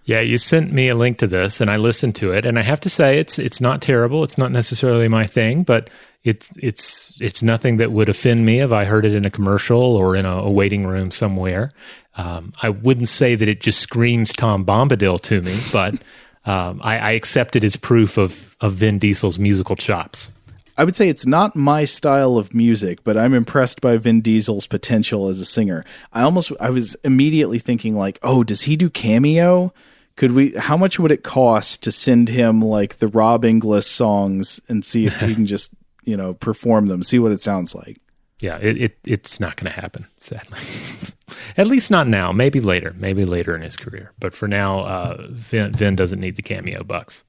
Yeah, 0.05 0.19
you 0.19 0.37
sent 0.37 0.73
me 0.73 0.89
a 0.89 0.95
link 0.95 1.17
to 1.19 1.27
this, 1.27 1.61
and 1.61 1.69
I 1.69 1.77
listened 1.77 2.15
to 2.17 2.31
it, 2.31 2.45
and 2.45 2.57
I 2.57 2.61
have 2.61 2.79
to 2.81 2.89
say 2.89 3.19
it's 3.19 3.37
it's 3.37 3.59
not 3.59 3.81
terrible. 3.81 4.23
It's 4.23 4.37
not 4.37 4.51
necessarily 4.51 5.09
my 5.09 5.25
thing, 5.25 5.63
but 5.63 5.89
it's 6.23 6.49
it's 6.57 7.13
it's 7.19 7.43
nothing 7.43 7.77
that 7.77 7.91
would 7.91 8.07
offend 8.07 8.45
me 8.45 8.61
if 8.61 8.71
I 8.71 8.85
heard 8.85 9.05
it 9.05 9.13
in 9.13 9.25
a 9.25 9.29
commercial 9.29 9.81
or 9.81 10.15
in 10.15 10.25
a, 10.25 10.35
a 10.35 10.49
waiting 10.49 10.87
room 10.87 11.11
somewhere. 11.11 11.71
Um, 12.15 12.53
I 12.61 12.69
wouldn't 12.69 13.09
say 13.09 13.35
that 13.35 13.47
it 13.47 13.59
just 13.59 13.79
screams 13.79 14.31
Tom 14.31 14.65
Bombadil 14.65 15.19
to 15.21 15.41
me, 15.41 15.57
but 15.71 15.95
um, 16.45 16.81
I, 16.83 16.97
I 16.97 17.11
accept 17.11 17.55
it 17.55 17.63
as 17.63 17.75
proof 17.75 18.17
of 18.17 18.55
of 18.61 18.73
Vin 18.73 18.99
Diesel's 18.99 19.39
musical 19.39 19.75
chops. 19.75 20.31
I 20.75 20.83
would 20.83 20.95
say 20.95 21.07
it's 21.07 21.27
not 21.27 21.55
my 21.55 21.85
style 21.85 22.37
of 22.37 22.53
music, 22.53 23.03
but 23.03 23.15
I'm 23.15 23.35
impressed 23.35 23.79
by 23.79 23.97
Vin 23.97 24.21
Diesel's 24.21 24.65
potential 24.65 25.29
as 25.29 25.39
a 25.39 25.45
singer. 25.45 25.85
I 26.11 26.23
almost 26.23 26.51
I 26.59 26.71
was 26.71 26.95
immediately 27.03 27.59
thinking 27.59 27.95
like, 27.95 28.19
oh, 28.23 28.43
does 28.43 28.63
he 28.63 28.75
do 28.75 28.89
cameo? 28.89 29.73
could 30.15 30.33
we 30.33 30.51
how 30.51 30.77
much 30.77 30.99
would 30.99 31.11
it 31.11 31.23
cost 31.23 31.83
to 31.83 31.91
send 31.91 32.29
him 32.29 32.61
like 32.61 32.97
the 32.97 33.07
rob 33.07 33.43
inglis 33.43 33.87
songs 33.87 34.59
and 34.69 34.85
see 34.85 35.05
if 35.05 35.19
he 35.19 35.33
can 35.35 35.45
just 35.45 35.73
you 36.03 36.15
know 36.15 36.33
perform 36.33 36.87
them 36.87 37.03
see 37.03 37.19
what 37.19 37.31
it 37.31 37.41
sounds 37.41 37.73
like 37.73 37.97
yeah 38.43 38.57
it, 38.61 38.81
it 38.81 38.97
it's 39.03 39.39
not 39.39 39.55
going 39.55 39.71
to 39.71 39.81
happen 39.81 40.05
sadly 40.19 40.59
at 41.57 41.67
least 41.67 41.89
not 41.89 42.07
now 42.07 42.31
maybe 42.31 42.59
later 42.59 42.93
maybe 42.97 43.25
later 43.25 43.55
in 43.55 43.61
his 43.61 43.77
career 43.77 44.11
but 44.19 44.33
for 44.33 44.47
now 44.47 44.81
uh, 44.81 45.27
vin, 45.29 45.71
vin 45.73 45.95
doesn't 45.95 46.19
need 46.19 46.35
the 46.35 46.41
cameo 46.41 46.83
bucks 46.83 47.23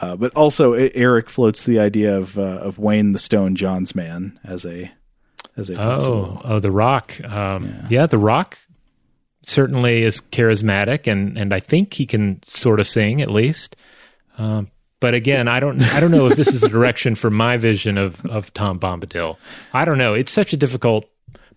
uh, 0.00 0.16
but 0.16 0.32
also 0.34 0.72
eric 0.74 1.30
floats 1.30 1.64
the 1.64 1.78
idea 1.78 2.16
of 2.16 2.38
uh, 2.38 2.42
of 2.42 2.78
wayne 2.78 3.12
the 3.12 3.18
stone 3.18 3.54
johnson 3.54 4.38
as 4.44 4.66
a 4.66 4.90
as 5.56 5.70
a 5.70 5.76
possible. 5.76 6.40
oh 6.44 6.56
oh 6.56 6.58
the 6.58 6.70
rock 6.70 7.18
um, 7.24 7.66
yeah. 7.66 7.86
yeah 7.88 8.06
the 8.06 8.18
rock 8.18 8.58
certainly 9.44 10.02
is 10.02 10.20
charismatic, 10.20 11.10
and 11.10 11.36
and 11.36 11.52
I 11.52 11.60
think 11.60 11.94
he 11.94 12.06
can 12.06 12.42
sort 12.44 12.80
of 12.80 12.86
sing 12.86 13.20
at 13.20 13.30
least. 13.30 13.76
Um, 14.38 14.70
but 15.02 15.14
again, 15.14 15.48
I 15.48 15.58
don't 15.58 15.82
I 15.92 15.98
don't 15.98 16.12
know 16.12 16.28
if 16.28 16.36
this 16.36 16.54
is 16.54 16.60
the 16.60 16.68
direction 16.68 17.16
for 17.16 17.28
my 17.28 17.56
vision 17.56 17.98
of 17.98 18.24
of 18.26 18.54
Tom 18.54 18.78
Bombadil. 18.78 19.36
I 19.74 19.84
don't 19.84 19.98
know. 19.98 20.14
It's 20.14 20.30
such 20.30 20.52
a 20.52 20.56
difficult 20.56 21.06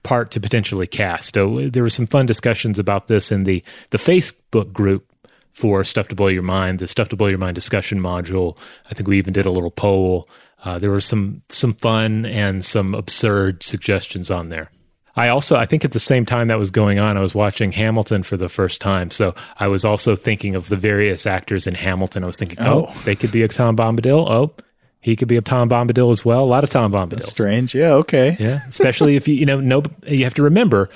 part 0.02 0.32
to 0.32 0.40
potentially 0.40 0.88
cast. 0.88 1.36
So 1.36 1.70
there 1.70 1.84
were 1.84 1.92
some 1.92 2.08
fun 2.08 2.26
discussions 2.26 2.80
about 2.80 3.08
this 3.08 3.32
in 3.32 3.44
the 3.44 3.64
the 3.92 4.00
Facebook 4.00 4.74
group 4.74 5.08
for 5.52 5.84
Stuff 5.84 6.08
to 6.08 6.16
Blow 6.16 6.28
Your 6.28 6.42
Mind, 6.42 6.80
the 6.80 6.88
Stuff 6.88 7.10
to 7.10 7.16
Blow 7.16 7.28
Your 7.28 7.38
Mind 7.38 7.54
discussion 7.54 8.00
module. 8.00 8.58
I 8.90 8.96
think 8.96 9.08
we 9.08 9.20
even 9.20 9.32
did 9.32 9.46
a 9.46 9.52
little 9.52 9.72
poll. 9.72 10.28
Uh, 10.64 10.80
there 10.80 10.90
were 10.90 11.00
some 11.00 11.44
some 11.50 11.74
fun 11.74 12.26
and 12.26 12.66
some 12.66 12.96
absurd 12.96 13.62
suggestions 13.62 14.32
on 14.32 14.50
there. 14.50 14.72
I 15.16 15.30
also, 15.30 15.56
I 15.56 15.66
think 15.66 15.86
at 15.86 15.92
the 15.94 16.00
same 16.00 16.26
time 16.26 16.50
that 16.50 16.60
was 16.60 16.72
going 16.72 17.00
on, 17.00 17.18
I 17.18 17.22
was 17.22 17.34
watching 17.34 17.72
Hamilton 17.72 18.24
for 18.24 18.36
the 18.38 18.50
first 18.50 18.82
time. 18.82 19.12
So 19.12 19.34
I 19.58 19.68
was 19.68 19.86
also 19.86 20.16
thinking 20.16 20.56
of 20.56 20.68
the 20.68 20.76
various 20.76 21.26
actors 21.26 21.68
in 21.68 21.74
Hamilton. 21.76 22.24
I 22.24 22.28
was 22.28 22.36
thinking, 22.38 22.58
oh, 22.60 22.88
Oh. 22.90 23.02
they 23.06 23.16
could 23.16 23.32
be 23.32 23.42
a 23.44 23.48
Tom 23.48 23.78
Bombadil. 23.78 24.30
Oh, 24.30 24.54
he 25.00 25.16
could 25.16 25.28
be 25.28 25.38
a 25.38 25.42
Tom 25.42 25.70
Bombadil 25.70 26.12
as 26.12 26.26
well. 26.26 26.44
A 26.44 26.46
lot 26.46 26.64
of 26.64 26.70
Tom 26.70 26.92
Bombadil. 26.92 27.24
Strange. 27.24 27.74
Yeah. 27.76 27.92
Okay. 27.94 28.36
Yeah, 28.40 28.60
especially 28.68 29.16
if 29.16 29.28
you 29.28 29.36
you 29.36 29.46
know 29.46 29.60
no 29.62 29.84
you 30.08 30.24
have 30.26 30.34
to 30.34 30.44
remember 30.44 30.90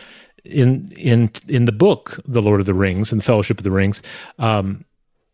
in 0.43 0.91
in 0.97 1.29
in 1.47 1.65
the 1.65 1.71
book 1.71 2.19
The 2.27 2.41
Lord 2.41 2.59
of 2.59 2.65
the 2.65 2.73
Rings 2.73 3.11
and 3.11 3.21
the 3.21 3.25
Fellowship 3.25 3.57
of 3.59 3.63
the 3.63 3.71
Rings 3.71 4.01
um 4.39 4.83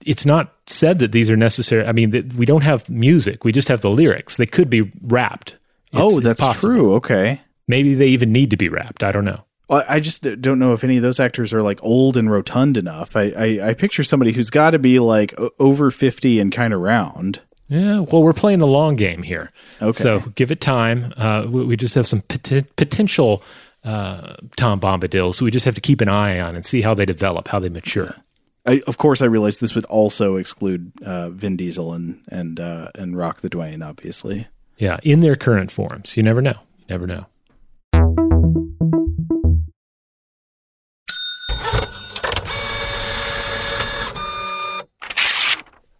it's 0.06 0.26
not 0.26 0.54
said 0.68 1.00
that 1.00 1.12
these 1.12 1.30
are 1.32 1.38
necessary 1.38 1.86
I 1.86 1.92
mean 1.94 2.12
that 2.12 2.34
we 2.34 2.46
don't 2.46 2.64
have 2.64 2.90
music 2.90 3.44
we 3.46 3.52
just 3.52 3.68
have 3.70 3.82
the 3.82 3.90
lyrics 3.90 4.36
they 4.38 4.46
could 4.46 4.70
be 4.70 4.92
rapped 5.02 5.58
It's- 5.94 6.02
oh, 6.04 6.20
that's 6.20 6.60
true. 6.60 6.96
Okay. 6.96 7.40
Maybe 7.68 7.96
they 7.96 8.08
even 8.08 8.32
need 8.32 8.50
to 8.52 8.58
be 8.58 8.70
wrapped. 8.70 9.04
I 9.04 9.12
don't 9.12 9.26
know 9.26 9.44
Well, 9.68 9.84
I 9.88 10.00
just 10.00 10.24
don't 10.42 10.60
know 10.60 10.74
if 10.74 10.84
any 10.84 10.98
of 10.98 11.04
those 11.04 11.20
actors 11.20 11.54
are 11.54 11.62
like 11.64 11.80
old 11.84 12.18
and 12.18 12.30
rotund 12.32 12.78
enough. 12.78 13.16
I 13.16 13.24
I, 13.38 13.70
I 13.70 13.74
picture 13.74 14.04
somebody 14.04 14.32
who's 14.32 14.50
got 14.50 14.72
to 14.72 14.80
be 14.80 15.00
like 15.00 15.34
over 15.60 15.92
fifty 15.92 16.40
and 16.40 16.52
kind 16.52 16.74
of 16.74 16.82
round. 16.82 17.42
yeah 17.68 18.00
well 18.00 18.22
we're 18.22 18.34
playing 18.34 18.60
the 18.60 18.68
long 18.68 18.96
game 18.96 19.24
here 19.24 19.50
Okay. 19.82 20.04
so 20.04 20.20
give 20.36 20.52
it 20.52 20.62
time 20.62 21.12
uh 21.18 21.46
we, 21.50 21.66
we 21.66 21.76
just 21.76 21.96
have 21.96 22.06
some 22.08 22.22
pot- 22.22 22.76
potential 22.76 23.42
uh 23.84 24.36
Tom 24.56 24.80
so 24.82 25.46
we 25.46 25.52
just 25.52 25.66
have 25.66 25.76
to 25.76 25.82
keep 25.82 26.02
an 26.02 26.10
eye 26.10 26.40
on 26.40 26.56
and 26.56 26.64
see 26.66 26.82
how 26.82 26.94
they 26.94 27.06
develop 27.06 27.48
how 27.48 27.60
they 27.60 27.70
mature 27.70 28.16
I, 28.68 28.82
of 28.88 28.98
course, 28.98 29.22
I 29.22 29.26
realize 29.28 29.58
this 29.60 29.76
would 29.76 29.86
also 29.86 30.38
exclude 30.38 30.92
uh, 31.04 31.30
Vin 31.30 31.56
Diesel 31.56 31.94
and 31.94 32.22
and 32.30 32.60
uh, 32.60 32.88
and 32.96 33.16
Rock 33.16 33.42
the 33.42 33.50
Dwayne, 33.50 33.86
obviously. 33.88 34.48
Yeah, 34.80 34.98
in 35.04 35.20
their 35.20 35.36
current 35.36 35.70
forms. 35.72 36.18
You 36.18 36.24
never 36.24 36.42
know. 36.42 36.58
You 36.80 36.86
never 36.90 37.06
know. 37.06 37.28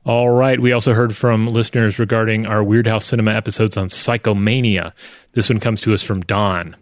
All 0.06 0.30
right. 0.30 0.60
We 0.60 0.72
also 0.72 0.94
heard 0.94 1.16
from 1.16 1.48
listeners 1.48 1.98
regarding 1.98 2.46
our 2.46 2.64
Weirdhouse 2.64 3.04
Cinema 3.04 3.32
episodes 3.32 3.76
on 3.76 3.88
Psychomania. 3.88 4.94
This 5.34 5.50
one 5.50 5.60
comes 5.60 5.82
to 5.82 5.96
us 5.96 6.04
from 6.04 6.22
Don. 6.22 6.76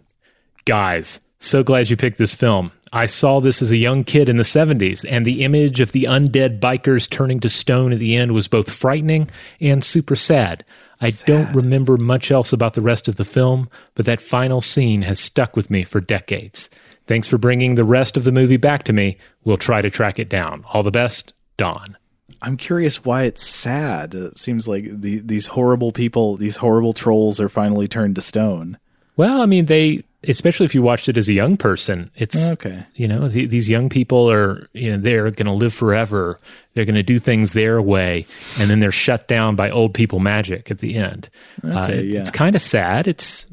Guys, 0.66 1.20
so 1.38 1.62
glad 1.62 1.88
you 1.88 1.96
picked 1.96 2.18
this 2.18 2.34
film. 2.34 2.70
I 2.92 3.06
saw 3.06 3.40
this 3.40 3.62
as 3.62 3.70
a 3.70 3.76
young 3.76 4.04
kid 4.04 4.28
in 4.28 4.36
the 4.36 4.44
70s, 4.44 5.04
and 5.08 5.24
the 5.24 5.42
image 5.42 5.80
of 5.80 5.92
the 5.92 6.04
undead 6.04 6.60
bikers 6.60 7.08
turning 7.08 7.40
to 7.40 7.48
stone 7.48 7.92
at 7.92 7.98
the 7.98 8.14
end 8.14 8.32
was 8.32 8.46
both 8.46 8.70
frightening 8.70 9.30
and 9.58 9.82
super 9.82 10.16
sad. 10.16 10.64
I 11.00 11.10
don't 11.26 11.52
remember 11.54 11.96
much 11.96 12.30
else 12.30 12.52
about 12.52 12.74
the 12.74 12.82
rest 12.82 13.08
of 13.08 13.16
the 13.16 13.24
film, 13.24 13.68
but 13.94 14.06
that 14.06 14.20
final 14.20 14.60
scene 14.60 15.02
has 15.02 15.18
stuck 15.18 15.56
with 15.56 15.70
me 15.70 15.82
for 15.82 16.00
decades. 16.00 16.70
Thanks 17.06 17.26
for 17.26 17.38
bringing 17.38 17.74
the 17.74 17.84
rest 17.84 18.16
of 18.16 18.24
the 18.24 18.32
movie 18.32 18.58
back 18.58 18.84
to 18.84 18.92
me. 18.92 19.16
We'll 19.44 19.56
try 19.56 19.82
to 19.82 19.90
track 19.90 20.18
it 20.18 20.28
down. 20.28 20.64
All 20.72 20.82
the 20.82 20.90
best, 20.90 21.32
Don. 21.56 21.96
I'm 22.44 22.56
curious 22.56 23.04
why 23.04 23.22
it's 23.24 23.42
sad. 23.42 24.14
It 24.14 24.38
seems 24.38 24.68
like 24.68 24.84
the, 24.84 25.18
these 25.20 25.46
horrible 25.46 25.92
people, 25.92 26.36
these 26.36 26.56
horrible 26.56 26.92
trolls, 26.92 27.40
are 27.40 27.48
finally 27.48 27.88
turned 27.88 28.14
to 28.16 28.20
stone. 28.20 28.78
Well, 29.16 29.40
I 29.40 29.46
mean, 29.46 29.66
they, 29.66 30.04
especially 30.24 30.66
if 30.66 30.74
you 30.74 30.82
watched 30.82 31.08
it 31.08 31.16
as 31.16 31.28
a 31.28 31.32
young 31.32 31.56
person, 31.56 32.10
it's, 32.16 32.36
Okay. 32.36 32.84
you 32.96 33.08
know, 33.08 33.28
the, 33.28 33.46
these 33.46 33.70
young 33.70 33.88
people 33.88 34.30
are, 34.30 34.68
you 34.72 34.90
know, 34.90 34.96
they're 34.98 35.30
going 35.30 35.46
to 35.46 35.52
live 35.52 35.72
forever. 35.72 36.38
They're 36.74 36.84
going 36.84 36.96
to 36.96 37.02
do 37.02 37.18
things 37.18 37.52
their 37.54 37.80
way. 37.80 38.26
And 38.58 38.68
then 38.68 38.80
they're 38.80 38.90
shut 38.92 39.26
down 39.28 39.56
by 39.56 39.70
old 39.70 39.94
people 39.94 40.18
magic 40.18 40.70
at 40.70 40.78
the 40.78 40.96
end. 40.96 41.30
uh, 41.64 41.88
it- 41.92 42.04
yeah. 42.06 42.20
It's 42.20 42.30
kind 42.30 42.54
of 42.56 42.60
sad. 42.62 43.06
It's, 43.06 43.46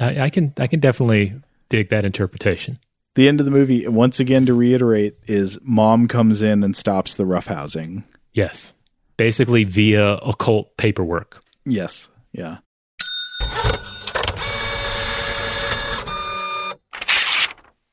I, 0.00 0.22
I 0.22 0.30
can, 0.30 0.52
I 0.58 0.66
can 0.66 0.80
definitely 0.80 1.34
dig 1.68 1.90
that 1.90 2.04
interpretation. 2.04 2.78
The 3.16 3.28
end 3.28 3.40
of 3.40 3.44
the 3.44 3.52
movie, 3.52 3.86
once 3.86 4.18
again, 4.18 4.46
to 4.46 4.54
reiterate, 4.54 5.16
is 5.26 5.58
mom 5.62 6.08
comes 6.08 6.40
in 6.42 6.64
and 6.64 6.74
stops 6.74 7.14
the 7.16 7.24
roughhousing. 7.24 8.02
Yes. 8.34 8.74
Basically 9.16 9.64
via 9.64 10.14
occult 10.16 10.76
paperwork. 10.76 11.42
Yes. 11.64 12.10
Yeah. 12.32 12.58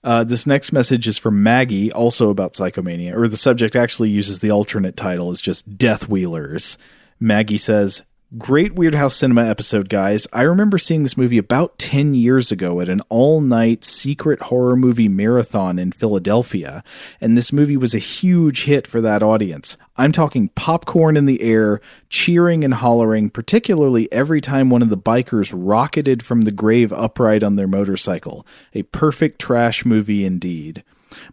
Uh, 0.03 0.23
this 0.23 0.47
next 0.47 0.71
message 0.71 1.07
is 1.07 1.19
from 1.19 1.43
Maggie, 1.43 1.91
also 1.91 2.31
about 2.31 2.53
Psychomania, 2.53 3.15
or 3.15 3.27
the 3.27 3.37
subject 3.37 3.75
actually 3.75 4.09
uses 4.09 4.39
the 4.39 4.49
alternate 4.49 4.97
title 4.97 5.29
as 5.29 5.39
just 5.39 5.77
Death 5.77 6.09
Wheelers. 6.09 6.79
Maggie 7.19 7.59
says, 7.59 8.01
Great 8.37 8.75
Weirdhouse 8.75 9.11
Cinema 9.11 9.43
episode, 9.43 9.89
guys. 9.89 10.25
I 10.31 10.43
remember 10.43 10.77
seeing 10.77 11.03
this 11.03 11.17
movie 11.17 11.37
about 11.37 11.77
10 11.77 12.13
years 12.13 12.49
ago 12.49 12.79
at 12.79 12.87
an 12.87 13.01
all 13.09 13.41
night 13.41 13.83
secret 13.83 14.43
horror 14.43 14.77
movie 14.77 15.09
marathon 15.09 15.77
in 15.77 15.91
Philadelphia, 15.91 16.81
and 17.19 17.35
this 17.35 17.51
movie 17.51 17.75
was 17.75 17.93
a 17.93 17.99
huge 17.99 18.63
hit 18.63 18.87
for 18.87 19.01
that 19.01 19.21
audience. 19.21 19.75
I'm 19.97 20.13
talking 20.13 20.47
popcorn 20.55 21.17
in 21.17 21.25
the 21.25 21.41
air, 21.41 21.81
cheering 22.07 22.63
and 22.63 22.75
hollering, 22.75 23.31
particularly 23.31 24.09
every 24.13 24.39
time 24.39 24.69
one 24.69 24.81
of 24.81 24.87
the 24.87 24.97
bikers 24.97 25.53
rocketed 25.53 26.23
from 26.23 26.43
the 26.43 26.51
grave 26.51 26.93
upright 26.93 27.43
on 27.43 27.57
their 27.57 27.67
motorcycle. 27.67 28.47
A 28.73 28.83
perfect 28.83 29.41
trash 29.41 29.83
movie 29.83 30.23
indeed. 30.23 30.85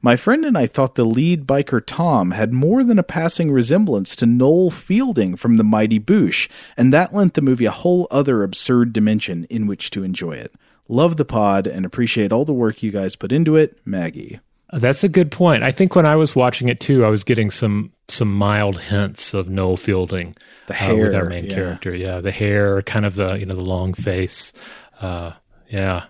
My 0.02 0.16
friend 0.16 0.44
and 0.44 0.56
I 0.56 0.66
thought 0.66 0.94
the 0.94 1.04
lead 1.04 1.46
biker 1.46 1.82
Tom 1.84 2.32
had 2.32 2.52
more 2.52 2.84
than 2.84 2.98
a 2.98 3.02
passing 3.02 3.50
resemblance 3.50 4.16
to 4.16 4.26
Noel 4.26 4.70
Fielding 4.70 5.36
from 5.36 5.56
The 5.56 5.64
Mighty 5.64 6.00
Boosh, 6.00 6.48
and 6.76 6.92
that 6.92 7.14
lent 7.14 7.34
the 7.34 7.42
movie 7.42 7.66
a 7.66 7.70
whole 7.70 8.06
other 8.10 8.42
absurd 8.42 8.92
dimension 8.92 9.44
in 9.44 9.66
which 9.66 9.90
to 9.90 10.02
enjoy 10.02 10.32
it. 10.32 10.54
Love 10.88 11.16
the 11.16 11.24
pod 11.24 11.66
and 11.66 11.84
appreciate 11.84 12.32
all 12.32 12.44
the 12.44 12.52
work 12.52 12.82
you 12.82 12.90
guys 12.90 13.14
put 13.16 13.32
into 13.32 13.56
it, 13.56 13.78
Maggie. 13.84 14.40
That's 14.72 15.02
a 15.02 15.08
good 15.08 15.30
point. 15.30 15.62
I 15.62 15.70
think 15.70 15.94
when 15.94 16.04
I 16.06 16.16
was 16.16 16.36
watching 16.36 16.68
it 16.68 16.80
too, 16.80 17.04
I 17.04 17.08
was 17.08 17.24
getting 17.24 17.50
some 17.50 17.92
some 18.08 18.34
mild 18.34 18.80
hints 18.80 19.34
of 19.34 19.48
Noel 19.48 19.76
Fielding 19.76 20.34
The 20.66 20.74
uh, 20.74 20.94
with 20.94 21.14
our 21.14 21.26
main 21.26 21.46
yeah. 21.46 21.54
character. 21.54 21.94
Yeah, 21.94 22.20
the 22.20 22.30
hair, 22.30 22.82
kind 22.82 23.06
of 23.06 23.14
the 23.14 23.34
you 23.34 23.46
know 23.46 23.54
the 23.54 23.64
long 23.64 23.94
face. 23.94 24.52
Uh, 25.00 25.32
yeah, 25.68 26.06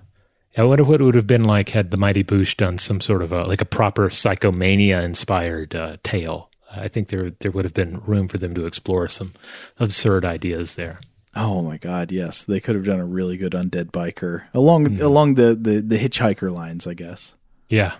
I 0.59 0.65
wonder 0.65 0.83
what 0.83 1.01
it 1.01 1.05
would 1.05 1.15
have 1.15 1.29
been 1.29 1.45
like 1.45 1.69
had 1.69 1.91
the 1.91 1.97
Mighty 1.97 2.25
Boosh 2.25 2.57
done 2.57 2.79
some 2.79 3.01
sort 3.01 3.23
of 3.23 3.31
a 3.33 3.45
like 3.45 3.61
a 3.61 3.65
proper 3.65 4.09
psychomania 4.09 5.05
inspired 5.05 5.77
uh, 5.77 5.99
tale. 6.03 6.51
I 6.75 6.89
think 6.89 7.09
there 7.09 7.31
there 7.39 7.53
would 7.53 7.65
have 7.65 7.75
been 7.75 8.01
room 8.01 8.27
for 8.27 8.39
them 8.39 8.55
to 8.55 8.67
explore 8.67 9.07
some 9.07 9.35
absurd 9.79 10.25
ideas 10.25 10.75
there. 10.75 10.99
Oh 11.37 11.63
my 11.63 11.77
god, 11.79 12.11
yes. 12.11 12.43
They 12.43 12.59
could 12.59 12.75
have 12.75 12.85
done 12.85 12.99
a 12.99 13.07
really 13.07 13.37
good 13.37 13.53
undead 13.53 13.93
biker. 13.93 14.45
Along 14.53 15.01
along 15.01 15.37
the, 15.37 15.55
the, 15.55 15.81
the 15.81 15.97
hitchhiker 15.97 16.53
lines, 16.53 16.89
I 16.89 16.95
guess. 16.95 17.37
Yeah. 17.69 17.95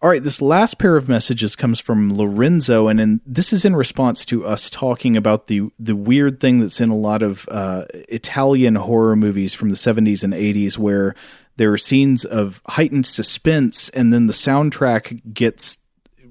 All 0.00 0.08
right, 0.08 0.22
this 0.22 0.40
last 0.40 0.78
pair 0.78 0.96
of 0.96 1.08
messages 1.08 1.56
comes 1.56 1.80
from 1.80 2.16
Lorenzo, 2.16 2.86
and 2.86 3.00
in, 3.00 3.20
this 3.26 3.52
is 3.52 3.64
in 3.64 3.74
response 3.74 4.24
to 4.26 4.46
us 4.46 4.70
talking 4.70 5.16
about 5.16 5.48
the 5.48 5.70
the 5.76 5.96
weird 5.96 6.38
thing 6.38 6.60
that's 6.60 6.80
in 6.80 6.90
a 6.90 6.96
lot 6.96 7.20
of 7.20 7.48
uh, 7.50 7.84
Italian 8.08 8.76
horror 8.76 9.16
movies 9.16 9.54
from 9.54 9.70
the 9.70 9.76
seventies 9.76 10.22
and 10.22 10.32
eighties, 10.32 10.78
where 10.78 11.16
there 11.56 11.72
are 11.72 11.78
scenes 11.78 12.24
of 12.24 12.62
heightened 12.68 13.06
suspense, 13.06 13.88
and 13.88 14.12
then 14.12 14.28
the 14.28 14.32
soundtrack 14.32 15.34
gets 15.34 15.78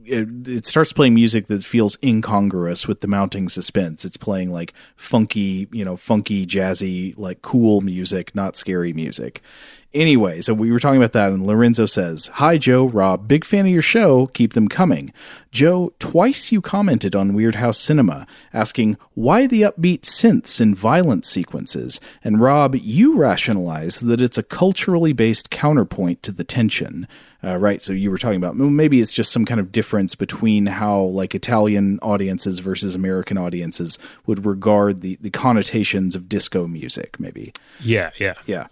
it, 0.05 0.47
it 0.47 0.65
starts 0.65 0.93
playing 0.93 1.13
music 1.13 1.47
that 1.47 1.63
feels 1.63 1.97
incongruous 2.01 2.87
with 2.87 3.01
the 3.01 3.07
mounting 3.07 3.49
suspense. 3.49 4.05
It's 4.05 4.15
playing 4.15 4.51
like 4.51 4.73
funky, 4.95 5.67
you 5.73 5.83
know, 5.83 5.97
funky, 5.97 6.45
jazzy, 6.45 7.13
like 7.17 7.41
cool 7.41 7.81
music, 7.81 8.33
not 8.33 8.55
scary 8.55 8.93
music. 8.93 9.41
Anyway, 9.93 10.41
so 10.41 10.53
we 10.53 10.69
were 10.69 10.79
talking 10.79 10.99
about 10.99 11.13
that, 11.13 11.31
and 11.31 11.47
Lorenzo 11.47 11.85
says, 11.85 12.27
Hi, 12.35 12.57
Joe, 12.57 12.85
Rob, 12.85 13.27
big 13.27 13.45
fan 13.45 13.65
of 13.65 13.71
your 13.71 13.81
show. 13.81 14.27
Keep 14.27 14.53
them 14.53 14.67
coming. 14.67 15.13
Joe, 15.49 15.93
twice 15.97 16.51
you 16.51 16.61
commented 16.61 17.15
on 17.15 17.31
Weirdhouse 17.31 17.77
Cinema, 17.77 18.27
asking 18.53 18.97
why 19.13 19.47
the 19.47 19.61
upbeat 19.61 20.01
synths 20.01 20.59
in 20.59 20.75
violent 20.75 21.23
sequences, 21.23 22.01
and 22.21 22.41
Rob, 22.41 22.75
you 22.75 23.17
rationalize 23.17 24.01
that 24.01 24.21
it's 24.21 24.37
a 24.37 24.43
culturally 24.43 25.13
based 25.13 25.49
counterpoint 25.49 26.21
to 26.23 26.33
the 26.33 26.43
tension. 26.43 27.07
Uh, 27.41 27.55
right, 27.57 27.81
so 27.81 27.93
you 27.93 28.11
were 28.11 28.17
talking 28.17 28.37
about 28.37 28.57
well, 28.57 28.69
maybe 28.69 28.99
it's 28.99 29.13
just 29.13 29.31
some 29.31 29.45
kind 29.45 29.59
of 29.59 29.71
difference 29.71 30.15
between 30.15 30.65
how 30.65 31.01
like 31.01 31.33
Italian 31.33 31.97
audiences 32.01 32.59
versus 32.59 32.93
American 32.93 33.37
audiences 33.37 33.97
would 34.25 34.45
regard 34.45 35.01
the 35.01 35.17
the 35.21 35.29
connotations 35.29 36.13
of 36.13 36.27
disco 36.27 36.67
music, 36.67 37.19
maybe. 37.19 37.53
Yeah, 37.79 38.11
yeah. 38.19 38.33
Yeah. 38.45 38.67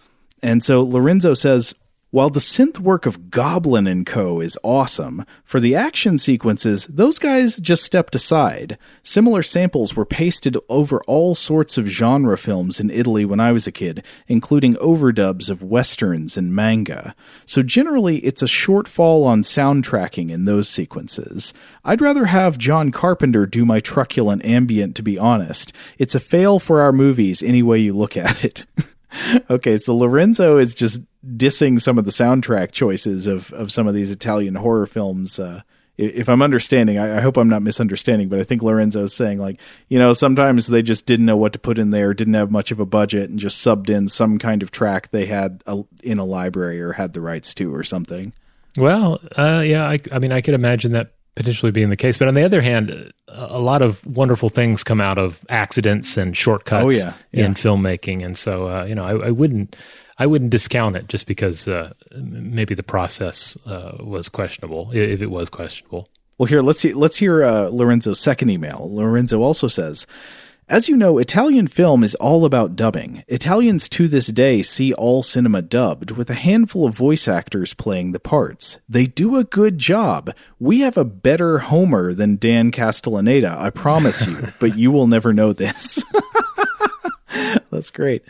And 0.45 0.63
so 0.63 0.83
Lorenzo 0.83 1.33
says, 1.33 1.73
While 2.11 2.29
the 2.29 2.39
synth 2.39 2.77
work 2.77 3.07
of 3.07 3.31
Goblin 3.31 3.87
and 3.87 4.05
Co. 4.05 4.41
is 4.41 4.59
awesome, 4.63 5.25
for 5.43 5.59
the 5.59 5.73
action 5.73 6.19
sequences, 6.19 6.85
those 6.85 7.17
guys 7.17 7.55
just 7.55 7.83
stepped 7.83 8.13
aside. 8.13 8.77
Similar 9.01 9.41
samples 9.41 9.95
were 9.95 10.05
pasted 10.05 10.55
over 10.69 11.01
all 11.07 11.33
sorts 11.33 11.79
of 11.79 11.87
genre 11.87 12.37
films 12.37 12.79
in 12.79 12.91
Italy 12.91 13.25
when 13.25 13.39
I 13.39 13.53
was 13.53 13.65
a 13.65 13.71
kid, 13.71 14.05
including 14.27 14.75
overdubs 14.75 15.49
of 15.49 15.63
westerns 15.63 16.37
and 16.37 16.53
manga. 16.53 17.15
So 17.47 17.63
generally, 17.63 18.17
it's 18.17 18.43
a 18.43 18.45
shortfall 18.45 19.25
on 19.25 19.41
soundtracking 19.41 20.29
in 20.29 20.45
those 20.45 20.69
sequences. 20.69 21.55
I'd 21.83 22.01
rather 22.01 22.25
have 22.25 22.59
John 22.59 22.91
Carpenter 22.91 23.47
do 23.47 23.65
my 23.65 23.79
truculent 23.79 24.45
ambient, 24.45 24.95
to 24.97 25.01
be 25.01 25.17
honest. 25.17 25.73
It's 25.97 26.13
a 26.13 26.19
fail 26.19 26.59
for 26.59 26.81
our 26.81 26.91
movies 26.91 27.41
any 27.41 27.63
way 27.63 27.79
you 27.79 27.93
look 27.93 28.15
at 28.15 28.45
it. 28.45 28.67
okay, 29.49 29.77
so 29.77 29.95
Lorenzo 29.95 30.57
is 30.57 30.75
just 30.75 31.01
dissing 31.25 31.81
some 31.81 31.97
of 31.97 32.05
the 32.05 32.11
soundtrack 32.11 32.71
choices 32.71 33.27
of 33.27 33.51
of 33.53 33.71
some 33.71 33.87
of 33.87 33.93
these 33.93 34.11
Italian 34.11 34.55
horror 34.55 34.85
films. 34.85 35.39
Uh, 35.39 35.61
if 35.97 36.27
I'm 36.27 36.41
understanding, 36.41 36.97
I, 36.97 37.17
I, 37.17 37.21
hope 37.21 37.37
I'm 37.37 37.47
not 37.47 37.61
misunderstanding, 37.61 38.27
but 38.27 38.39
I 38.39 38.43
think 38.43 38.61
Lorenzo 38.61 39.03
is 39.03 39.13
saying 39.13 39.39
like, 39.39 39.61
you 39.87 39.97
know, 39.97 40.11
sometimes 40.11 40.67
they 40.67 40.81
just 40.81 41.05
didn't 41.05 41.25
know 41.25 41.37
what 41.37 41.53
to 41.53 41.59
put 41.59 41.79
in 41.79 41.91
there, 41.91 42.13
didn't 42.13 42.33
have 42.33 42.51
much 42.51 42.71
of 42.71 42.81
a 42.81 42.85
budget, 42.85 43.29
and 43.29 43.39
just 43.39 43.65
subbed 43.65 43.89
in 43.89 44.09
some 44.09 44.37
kind 44.37 44.61
of 44.61 44.71
track 44.71 45.11
they 45.11 45.25
had 45.25 45.63
a, 45.65 45.83
in 46.03 46.19
a 46.19 46.25
library 46.25 46.81
or 46.81 46.93
had 46.93 47.13
the 47.13 47.21
rights 47.21 47.53
to 47.53 47.73
or 47.73 47.83
something. 47.83 48.33
Well, 48.77 49.21
uh, 49.37 49.63
yeah, 49.65 49.87
I, 49.87 49.99
I 50.11 50.19
mean, 50.19 50.33
I 50.33 50.41
could 50.41 50.53
imagine 50.53 50.91
that 50.91 51.13
potentially 51.35 51.71
being 51.71 51.89
the 51.89 51.97
case. 51.97 52.17
But 52.17 52.27
on 52.27 52.33
the 52.33 52.43
other 52.43 52.61
hand, 52.61 53.11
a 53.27 53.59
lot 53.59 53.81
of 53.81 54.05
wonderful 54.05 54.49
things 54.49 54.83
come 54.83 55.01
out 55.01 55.17
of 55.17 55.45
accidents 55.49 56.17
and 56.17 56.35
shortcuts 56.35 56.85
oh, 56.85 56.89
yeah. 56.89 57.13
Yeah. 57.31 57.45
in 57.45 57.53
filmmaking, 57.53 58.23
and 58.23 58.37
so 58.37 58.69
uh, 58.69 58.85
you 58.85 58.95
know, 58.95 59.05
I, 59.05 59.27
I, 59.27 59.31
wouldn't. 59.31 59.75
I 60.17 60.25
wouldn't 60.27 60.49
discount 60.49 60.95
it 60.95 61.09
just 61.09 61.27
because 61.27 61.67
uh, 61.67 61.91
maybe 62.15 62.73
the 62.73 62.83
process 62.83 63.57
uh, 63.65 63.97
was 63.99 64.29
questionable, 64.29 64.91
if 64.93 65.21
it 65.21 65.27
was 65.27 65.49
questionable. 65.49 66.07
Well, 66.37 66.47
here 66.47 66.61
let's 66.61 66.79
see, 66.79 66.93
let's 66.93 67.17
hear 67.17 67.43
uh, 67.43 67.67
Lorenzo's 67.67 68.19
second 68.19 68.49
email. 68.49 68.87
Lorenzo 68.89 69.41
also 69.41 69.67
says, 69.67 70.07
as 70.67 70.89
you 70.89 70.97
know, 70.97 71.19
Italian 71.19 71.67
film 71.67 72.03
is 72.03 72.15
all 72.15 72.43
about 72.43 72.75
dubbing. 72.75 73.23
Italians 73.27 73.87
to 73.89 74.07
this 74.07 74.27
day 74.27 74.63
see 74.63 74.93
all 74.93 75.21
cinema 75.21 75.61
dubbed, 75.61 76.11
with 76.11 76.29
a 76.29 76.33
handful 76.35 76.87
of 76.87 76.95
voice 76.95 77.27
actors 77.27 77.75
playing 77.75 78.11
the 78.11 78.19
parts. 78.19 78.79
They 78.89 79.05
do 79.05 79.37
a 79.37 79.43
good 79.43 79.77
job. 79.77 80.33
We 80.59 80.79
have 80.79 80.97
a 80.97 81.05
better 81.05 81.59
Homer 81.59 82.13
than 82.13 82.37
Dan 82.37 82.71
Castellaneta, 82.71 83.55
I 83.55 83.69
promise 83.69 84.25
you, 84.25 84.53
but 84.59 84.75
you 84.75 84.91
will 84.91 85.07
never 85.07 85.33
know 85.33 85.53
this. 85.53 86.03
That's 87.71 87.91
great. 87.91 88.23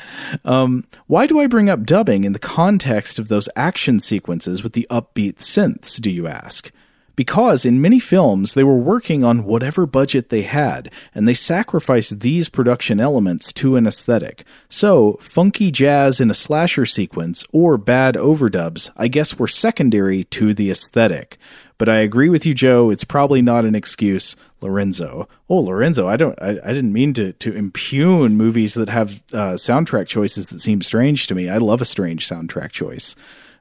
Um, 0.43 0.83
why 1.07 1.27
do 1.27 1.39
I 1.39 1.47
bring 1.47 1.69
up 1.69 1.83
dubbing 1.83 2.25
in 2.25 2.33
the 2.33 2.39
context 2.39 3.17
of 3.17 3.29
those 3.29 3.47
action 3.55 3.99
sequences 3.99 4.61
with 4.61 4.73
the 4.73 4.87
upbeat 4.89 5.35
synths, 5.35 6.01
do 6.01 6.11
you 6.11 6.27
ask? 6.27 6.71
Because 7.15 7.65
in 7.65 7.81
many 7.81 7.99
films 7.99 8.53
they 8.53 8.63
were 8.63 8.77
working 8.77 9.23
on 9.23 9.43
whatever 9.43 9.85
budget 9.85 10.29
they 10.29 10.43
had, 10.43 10.91
and 11.13 11.27
they 11.27 11.33
sacrificed 11.33 12.19
these 12.19 12.49
production 12.49 12.99
elements 12.99 13.53
to 13.53 13.75
an 13.75 13.87
aesthetic. 13.87 14.45
So, 14.69 15.17
funky 15.21 15.71
jazz 15.71 16.19
in 16.19 16.29
a 16.29 16.35
slasher 16.35 16.85
sequence 16.85 17.43
or 17.51 17.77
bad 17.77 18.15
overdubs, 18.15 18.91
I 18.97 19.07
guess, 19.07 19.39
were 19.39 19.47
secondary 19.47 20.23
to 20.25 20.53
the 20.53 20.69
aesthetic. 20.69 21.37
But 21.77 21.89
I 21.89 21.97
agree 21.97 22.29
with 22.29 22.45
you, 22.45 22.53
Joe. 22.53 22.89
It's 22.89 23.03
probably 23.03 23.41
not 23.41 23.65
an 23.65 23.75
excuse, 23.75 24.35
Lorenzo. 24.61 25.27
Oh, 25.49 25.59
Lorenzo, 25.59 26.07
I 26.07 26.15
don't, 26.15 26.41
I, 26.41 26.51
I 26.63 26.73
didn't 26.73 26.93
mean 26.93 27.13
to 27.15 27.33
to 27.33 27.53
impugn 27.53 28.37
movies 28.37 28.75
that 28.75 28.89
have 28.89 29.21
uh, 29.33 29.55
soundtrack 29.55 30.07
choices 30.07 30.47
that 30.47 30.61
seem 30.61 30.81
strange 30.81 31.27
to 31.27 31.35
me. 31.35 31.49
I 31.49 31.57
love 31.57 31.81
a 31.81 31.85
strange 31.85 32.27
soundtrack 32.27 32.71
choice. 32.71 33.15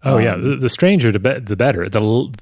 Oh 0.04 0.18
um, 0.18 0.22
yeah, 0.22 0.36
the, 0.36 0.56
the 0.56 0.68
stranger 0.68 1.10
the, 1.10 1.18
be- 1.18 1.40
the 1.40 1.56
better. 1.56 1.88
The 1.88 2.32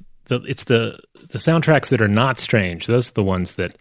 the 0.41 0.49
it's 0.49 0.65
the 0.65 0.99
the 1.29 1.39
soundtracks 1.39 1.89
that 1.89 2.01
are 2.01 2.09
not 2.09 2.39
strange. 2.39 2.87
Those 2.87 3.11
are 3.11 3.15
the 3.15 3.23
ones 3.23 3.55
that 3.57 3.77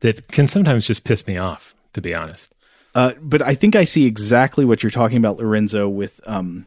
that 0.00 0.28
can 0.28 0.48
sometimes 0.48 0.86
just 0.86 1.04
piss 1.04 1.26
me 1.26 1.36
off, 1.36 1.74
to 1.92 2.00
be 2.00 2.14
honest. 2.14 2.54
Uh, 2.94 3.12
but 3.20 3.42
I 3.42 3.54
think 3.54 3.76
I 3.76 3.84
see 3.84 4.06
exactly 4.06 4.64
what 4.64 4.82
you're 4.82 4.90
talking 4.90 5.18
about, 5.18 5.38
Lorenzo, 5.38 5.88
with 5.88 6.20
um, 6.26 6.66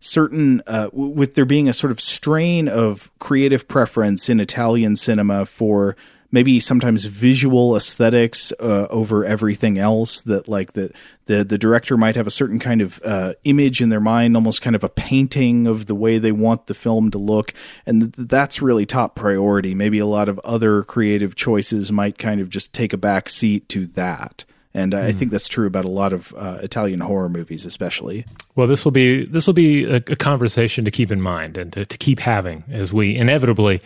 certain 0.00 0.62
uh, 0.66 0.90
with 0.92 1.34
there 1.34 1.44
being 1.44 1.68
a 1.68 1.72
sort 1.72 1.90
of 1.90 2.00
strain 2.00 2.68
of 2.68 3.10
creative 3.18 3.68
preference 3.68 4.28
in 4.28 4.40
Italian 4.40 4.96
cinema 4.96 5.46
for 5.46 5.96
maybe 6.32 6.58
sometimes 6.58 7.04
visual 7.04 7.76
aesthetics 7.76 8.52
uh, 8.58 8.88
over 8.90 9.24
everything 9.24 9.78
else 9.78 10.22
that 10.22 10.48
like 10.48 10.72
the, 10.72 10.90
the 11.26 11.44
the 11.44 11.58
director 11.58 11.96
might 11.96 12.16
have 12.16 12.26
a 12.26 12.30
certain 12.30 12.58
kind 12.58 12.80
of 12.80 13.00
uh, 13.04 13.34
image 13.44 13.80
in 13.80 13.90
their 13.90 14.00
mind 14.00 14.34
almost 14.34 14.62
kind 14.62 14.74
of 14.74 14.82
a 14.82 14.88
painting 14.88 15.66
of 15.66 15.86
the 15.86 15.94
way 15.94 16.18
they 16.18 16.32
want 16.32 16.66
the 16.66 16.74
film 16.74 17.10
to 17.10 17.18
look 17.18 17.54
and 17.86 18.14
th- 18.14 18.28
that's 18.28 18.62
really 18.62 18.86
top 18.86 19.14
priority 19.14 19.74
maybe 19.74 19.98
a 19.98 20.06
lot 20.06 20.28
of 20.28 20.40
other 20.40 20.82
creative 20.82 21.36
choices 21.36 21.92
might 21.92 22.18
kind 22.18 22.40
of 22.40 22.48
just 22.48 22.72
take 22.72 22.92
a 22.92 22.98
back 22.98 23.28
seat 23.28 23.68
to 23.68 23.86
that 23.86 24.44
and 24.74 24.94
I 24.94 25.12
hmm. 25.12 25.18
think 25.18 25.30
that's 25.30 25.48
true 25.48 25.66
about 25.66 25.84
a 25.84 25.90
lot 25.90 26.12
of 26.12 26.34
uh, 26.34 26.58
Italian 26.62 27.00
horror 27.00 27.28
movies, 27.28 27.66
especially. 27.66 28.24
Well, 28.54 28.66
this 28.66 28.84
will 28.84 28.92
be 28.92 29.26
this 29.26 29.46
will 29.46 29.54
be 29.54 29.84
a, 29.84 29.96
a 29.96 30.16
conversation 30.16 30.84
to 30.84 30.90
keep 30.90 31.10
in 31.10 31.20
mind 31.20 31.58
and 31.58 31.72
to, 31.74 31.84
to, 31.84 31.98
keep 31.98 32.20
having 32.20 32.64
as 32.70 32.92
we 32.92 33.14
inevitably 33.16 33.82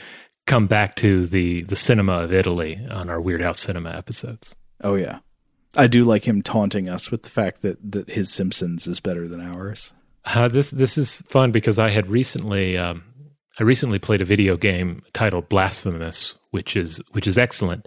come 0.46 0.66
back 0.66 0.96
to 0.96 1.26
the 1.26 1.62
the 1.62 1.76
cinema 1.76 2.20
of 2.20 2.32
Italy 2.32 2.80
on 2.90 3.11
our 3.11 3.20
Weirdhouse 3.20 3.56
Cinema 3.56 3.90
episodes. 3.90 4.56
Oh 4.82 4.94
yeah, 4.94 5.18
I 5.76 5.87
do 5.87 6.04
like 6.04 6.24
him 6.24 6.42
taunting 6.42 6.88
us 6.88 7.11
with 7.11 7.22
the 7.22 7.30
fact 7.30 7.62
that 7.62 7.78
that 7.92 8.11
his 8.11 8.32
Simpsons 8.32 8.87
is 8.87 9.00
better 9.00 9.28
than 9.28 9.40
ours. 9.40 9.92
Uh, 10.24 10.48
this 10.48 10.70
this 10.70 10.98
is 10.98 11.22
fun 11.28 11.52
because 11.52 11.78
I 11.78 11.90
had 11.90 12.09
recently 12.09 12.76
um, 12.78 13.04
I 13.59 13.62
recently 13.62 13.98
played 13.98 14.20
a 14.20 14.26
video 14.26 14.56
game 14.56 15.02
titled 15.12 15.48
Blasphemous, 15.48 16.35
which 16.50 16.76
is 16.76 17.00
which 17.12 17.26
is 17.26 17.38
excellent, 17.38 17.87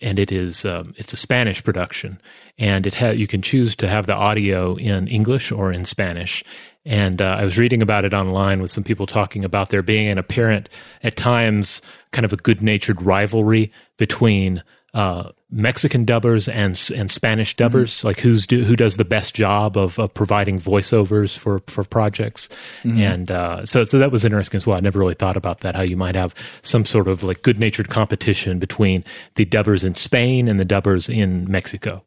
and 0.00 0.18
it 0.18 0.32
is 0.32 0.64
um, 0.64 0.94
it's 0.96 1.12
a 1.12 1.16
Spanish 1.16 1.62
production, 1.62 2.20
and 2.58 2.86
it 2.86 2.94
ha- 2.94 3.10
you 3.10 3.26
can 3.26 3.42
choose 3.42 3.76
to 3.76 3.88
have 3.88 4.06
the 4.06 4.14
audio 4.14 4.76
in 4.76 5.08
English 5.08 5.52
or 5.52 5.72
in 5.72 5.84
Spanish, 5.84 6.44
and 6.84 7.20
uh, 7.20 7.36
I 7.38 7.44
was 7.44 7.58
reading 7.58 7.82
about 7.82 8.04
it 8.04 8.14
online 8.14 8.62
with 8.62 8.70
some 8.70 8.84
people 8.84 9.06
talking 9.06 9.44
about 9.44 9.70
there 9.70 9.82
being 9.82 10.08
an 10.08 10.18
apparent, 10.18 10.68
at 11.02 11.16
times, 11.16 11.82
kind 12.12 12.24
of 12.24 12.32
a 12.32 12.36
good 12.36 12.62
natured 12.62 13.02
rivalry 13.02 13.72
between 13.96 14.62
uh, 14.96 15.30
Mexican 15.50 16.06
dubbers 16.06 16.48
and 16.48 16.98
and 16.98 17.10
Spanish 17.10 17.54
dubbers, 17.54 17.98
mm-hmm. 17.98 18.06
like 18.06 18.18
who's 18.18 18.46
do, 18.46 18.64
who 18.64 18.76
does 18.76 18.96
the 18.96 19.04
best 19.04 19.34
job 19.34 19.76
of, 19.76 19.98
of 19.98 20.12
providing 20.14 20.58
voiceovers 20.58 21.36
for 21.36 21.60
for 21.66 21.84
projects, 21.84 22.48
mm-hmm. 22.82 22.98
and 22.98 23.30
uh, 23.30 23.66
so 23.66 23.84
so 23.84 23.98
that 23.98 24.10
was 24.10 24.24
interesting 24.24 24.56
as 24.56 24.66
well. 24.66 24.78
I 24.78 24.80
never 24.80 24.98
really 24.98 25.14
thought 25.14 25.36
about 25.36 25.60
that. 25.60 25.74
How 25.74 25.82
you 25.82 25.98
might 25.98 26.14
have 26.14 26.34
some 26.62 26.86
sort 26.86 27.08
of 27.08 27.22
like 27.22 27.42
good 27.42 27.60
natured 27.60 27.90
competition 27.90 28.58
between 28.58 29.04
the 29.34 29.44
dubbers 29.44 29.84
in 29.84 29.96
Spain 29.96 30.48
and 30.48 30.58
the 30.58 30.64
dubbers 30.64 31.10
in 31.10 31.48
Mexico 31.50 32.02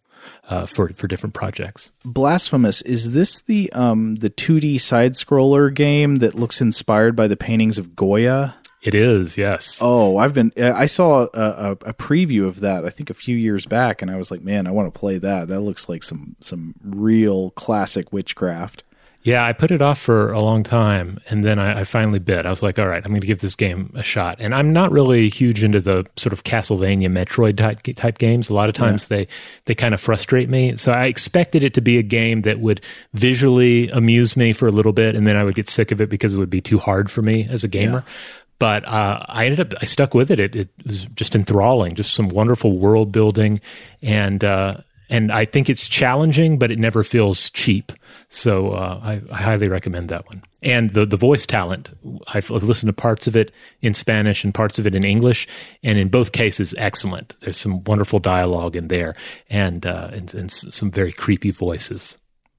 uh, 0.49 0.65
for 0.65 0.89
for 0.89 1.07
different 1.07 1.35
projects. 1.35 1.91
Blasphemous 2.03 2.81
is 2.81 3.13
this 3.13 3.41
the 3.41 3.71
um 3.73 4.15
the 4.15 4.31
2D 4.31 4.81
side 4.81 5.13
scroller 5.13 5.71
game 5.71 6.17
that 6.17 6.33
looks 6.33 6.59
inspired 6.59 7.15
by 7.15 7.27
the 7.27 7.37
paintings 7.37 7.77
of 7.77 7.95
Goya? 7.95 8.55
It 8.81 8.95
is, 8.95 9.37
yes. 9.37 9.79
Oh, 9.81 10.17
I've 10.17 10.33
been. 10.33 10.53
I 10.57 10.85
saw 10.85 11.27
a, 11.33 11.39
a, 11.39 11.71
a, 11.71 11.93
preview 11.93 12.47
of 12.47 12.61
that. 12.61 12.85
I 12.85 12.89
think 12.89 13.09
a 13.09 13.13
few 13.13 13.35
years 13.35 13.65
back, 13.65 14.01
and 14.01 14.09
I 14.09 14.15
was 14.15 14.31
like, 14.31 14.41
"Man, 14.41 14.67
I 14.67 14.71
want 14.71 14.93
to 14.93 14.97
play 14.97 15.17
that. 15.17 15.49
That 15.49 15.59
looks 15.59 15.89
like 15.89 16.01
some 16.01 16.37
some 16.39 16.75
real 16.83 17.51
classic 17.51 18.13
witchcraft." 18.13 18.83
Yeah, 19.21 19.45
I 19.45 19.51
put 19.51 19.71
it 19.71 19.81
off 19.81 19.99
for 19.99 20.31
a 20.31 20.39
long 20.39 20.63
time, 20.63 21.19
and 21.29 21.43
then 21.43 21.59
I, 21.59 21.81
I 21.81 21.83
finally 21.83 22.19
bit. 22.19 22.45
I 22.45 22.49
was 22.49 22.63
like, 22.63 22.79
"All 22.79 22.87
right, 22.87 23.03
I'm 23.03 23.11
going 23.11 23.19
to 23.19 23.27
give 23.27 23.41
this 23.41 23.53
game 23.53 23.91
a 23.95 24.03
shot." 24.03 24.37
And 24.39 24.55
I'm 24.55 24.71
not 24.71 24.93
really 24.93 25.27
huge 25.27 25.61
into 25.61 25.81
the 25.81 26.05
sort 26.15 26.31
of 26.31 26.45
Castlevania, 26.45 27.09
Metroid 27.09 27.57
type, 27.57 27.83
type 27.97 28.17
games. 28.17 28.47
A 28.47 28.53
lot 28.53 28.69
of 28.69 28.75
times 28.75 29.11
yeah. 29.11 29.17
they 29.17 29.27
they 29.65 29.75
kind 29.75 29.93
of 29.93 29.99
frustrate 29.99 30.47
me. 30.47 30.77
So 30.77 30.93
I 30.93 31.07
expected 31.07 31.65
it 31.65 31.73
to 31.73 31.81
be 31.81 31.97
a 31.97 32.03
game 32.03 32.43
that 32.43 32.61
would 32.61 32.79
visually 33.13 33.89
amuse 33.89 34.37
me 34.37 34.53
for 34.53 34.69
a 34.69 34.71
little 34.71 34.93
bit, 34.93 35.15
and 35.15 35.27
then 35.27 35.35
I 35.35 35.43
would 35.43 35.55
get 35.55 35.67
sick 35.67 35.91
of 35.91 35.99
it 35.99 36.09
because 36.09 36.33
it 36.33 36.37
would 36.37 36.49
be 36.49 36.61
too 36.61 36.79
hard 36.79 37.11
for 37.11 37.21
me 37.21 37.45
as 37.49 37.65
a 37.65 37.67
gamer. 37.67 38.05
Yeah 38.07 38.13
but 38.59 38.85
uh, 38.85 39.25
I 39.27 39.45
ended 39.45 39.59
up 39.61 39.73
I 39.81 39.85
stuck 39.85 40.13
with 40.13 40.29
it. 40.29 40.39
it. 40.39 40.55
It 40.55 40.69
was 40.85 41.05
just 41.05 41.35
enthralling, 41.35 41.95
just 41.95 42.13
some 42.13 42.29
wonderful 42.29 42.77
world 42.77 43.11
building, 43.11 43.59
and 44.01 44.43
uh, 44.43 44.77
and 45.09 45.31
I 45.31 45.45
think 45.45 45.69
it's 45.69 45.87
challenging, 45.87 46.59
but 46.59 46.69
it 46.69 46.77
never 46.77 47.03
feels 47.03 47.49
cheap. 47.49 47.91
So 48.29 48.73
uh, 48.73 48.99
I, 49.01 49.21
I, 49.31 49.41
highly 49.41 49.67
recommend 49.67 50.09
that 50.09 50.27
one. 50.27 50.43
And 50.61 50.91
the 50.91 51.05
the 51.05 51.17
voice 51.17 51.45
talent, 51.45 51.89
I've, 52.27 52.51
I've, 52.51 52.63
listened 52.63 52.89
to 52.89 52.93
parts 52.93 53.25
of 53.25 53.35
it 53.35 53.51
in 53.81 53.93
Spanish 53.93 54.43
and 54.43 54.53
parts 54.53 54.77
of 54.77 54.85
it 54.85 54.93
in 54.93 55.03
English, 55.03 55.47
and 55.81 55.97
in 55.97 56.09
both 56.09 56.33
cases, 56.33 56.75
excellent. 56.77 57.35
There's 57.39 57.57
some 57.57 57.83
wonderful 57.85 58.19
dialogue 58.19 58.75
in 58.75 58.89
there, 58.89 59.15
and 59.49 59.85
uh, 59.85 60.09
and, 60.11 60.33
and 60.35 60.51
some 60.51 60.91
very 60.91 61.11
creepy 61.13 61.51
voices. 61.51 62.17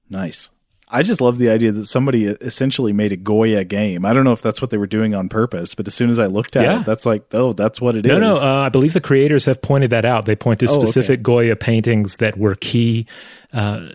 Nice. 0.08 0.50
I 0.92 1.02
just 1.02 1.20
love 1.20 1.38
the 1.38 1.50
idea 1.50 1.70
that 1.72 1.84
somebody 1.84 2.24
essentially 2.26 2.92
made 2.92 3.12
a 3.12 3.16
Goya 3.16 3.64
game. 3.64 4.04
I 4.04 4.12
don't 4.12 4.24
know 4.24 4.32
if 4.32 4.42
that's 4.42 4.60
what 4.60 4.70
they 4.70 4.76
were 4.78 4.86
doing 4.88 5.14
on 5.14 5.28
purpose, 5.28 5.74
but 5.74 5.86
as 5.86 5.94
soon 5.94 6.10
as 6.10 6.18
I 6.18 6.26
looked 6.26 6.56
at 6.56 6.64
Yeah. 6.64 6.80
it, 6.80 6.86
that's 6.86 7.06
like, 7.06 7.22
oh, 7.32 7.52
that's 7.52 7.80
what 7.80 7.94
it 7.94 8.04
is. 8.06 8.10
No, 8.10 8.18
no. 8.18 8.36
Uh, 8.40 8.62
I 8.66 8.68
believe 8.70 8.92
the 8.92 9.00
creators 9.00 9.44
have 9.44 9.62
pointed 9.62 9.90
that 9.90 10.04
out. 10.04 10.24
They 10.26 10.34
point 10.36 10.60
to 10.60 10.66
Oh, 10.68 10.74
okay. 10.78 10.86
specific 10.86 11.22
Goya 11.22 11.54
paintings 11.56 12.16
that 12.16 12.36
were 12.36 12.54
key 12.56 13.06
uh, 13.52 13.86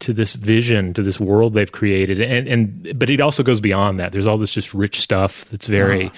to 0.00 0.12
this 0.12 0.34
vision, 0.34 0.92
to 0.94 1.02
this 1.02 1.20
world 1.20 1.54
they've 1.54 1.70
created, 1.72 2.20
and 2.20 2.46
and 2.48 2.98
but 2.98 3.10
it 3.10 3.20
also 3.20 3.42
goes 3.42 3.60
beyond 3.60 3.98
that. 4.00 4.12
There's 4.12 4.26
all 4.26 4.38
this 4.38 4.52
just 4.52 4.72
rich 4.74 5.00
stuff 5.00 5.44
that's 5.46 5.66
very. 5.66 6.06
Uh-huh. 6.06 6.14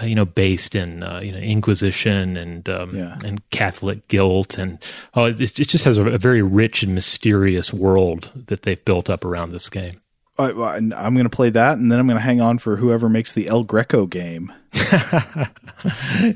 Uh, 0.00 0.06
you 0.06 0.14
know, 0.14 0.24
based 0.24 0.74
in 0.74 1.02
uh, 1.02 1.20
you 1.20 1.30
know 1.32 1.38
Inquisition 1.38 2.36
and 2.38 2.66
um, 2.70 2.96
Yeah. 2.96 3.18
and 3.26 3.42
Catholic 3.50 4.08
guilt, 4.08 4.56
and 4.56 4.78
oh, 5.14 5.26
it, 5.26 5.38
it 5.40 5.68
just 5.68 5.84
has 5.84 5.98
a, 5.98 6.12
a 6.12 6.18
very 6.18 6.40
rich 6.40 6.82
and 6.82 6.94
mysterious 6.94 7.74
world 7.74 8.30
that 8.34 8.62
they've 8.62 8.82
built 8.86 9.10
up 9.10 9.22
around 9.24 9.52
this 9.52 9.68
game. 9.68 10.00
I, 10.38 10.46
I- 10.50 10.76
I'm 10.76 10.90
going 11.14 11.24
to 11.24 11.28
play 11.28 11.50
that, 11.50 11.76
and 11.76 11.92
then 11.92 11.98
I'm 11.98 12.06
going 12.06 12.16
to 12.16 12.22
hang 12.22 12.40
on 12.40 12.56
for 12.58 12.76
whoever 12.76 13.10
makes 13.10 13.34
the 13.34 13.48
El 13.48 13.64
Greco 13.64 14.06
game. 14.06 14.50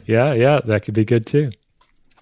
Yeah, 0.07 0.33
yeah, 0.33 0.61
that 0.65 0.83
could 0.85 0.95
be 0.95 1.05
good 1.05 1.27
too. 1.27 1.51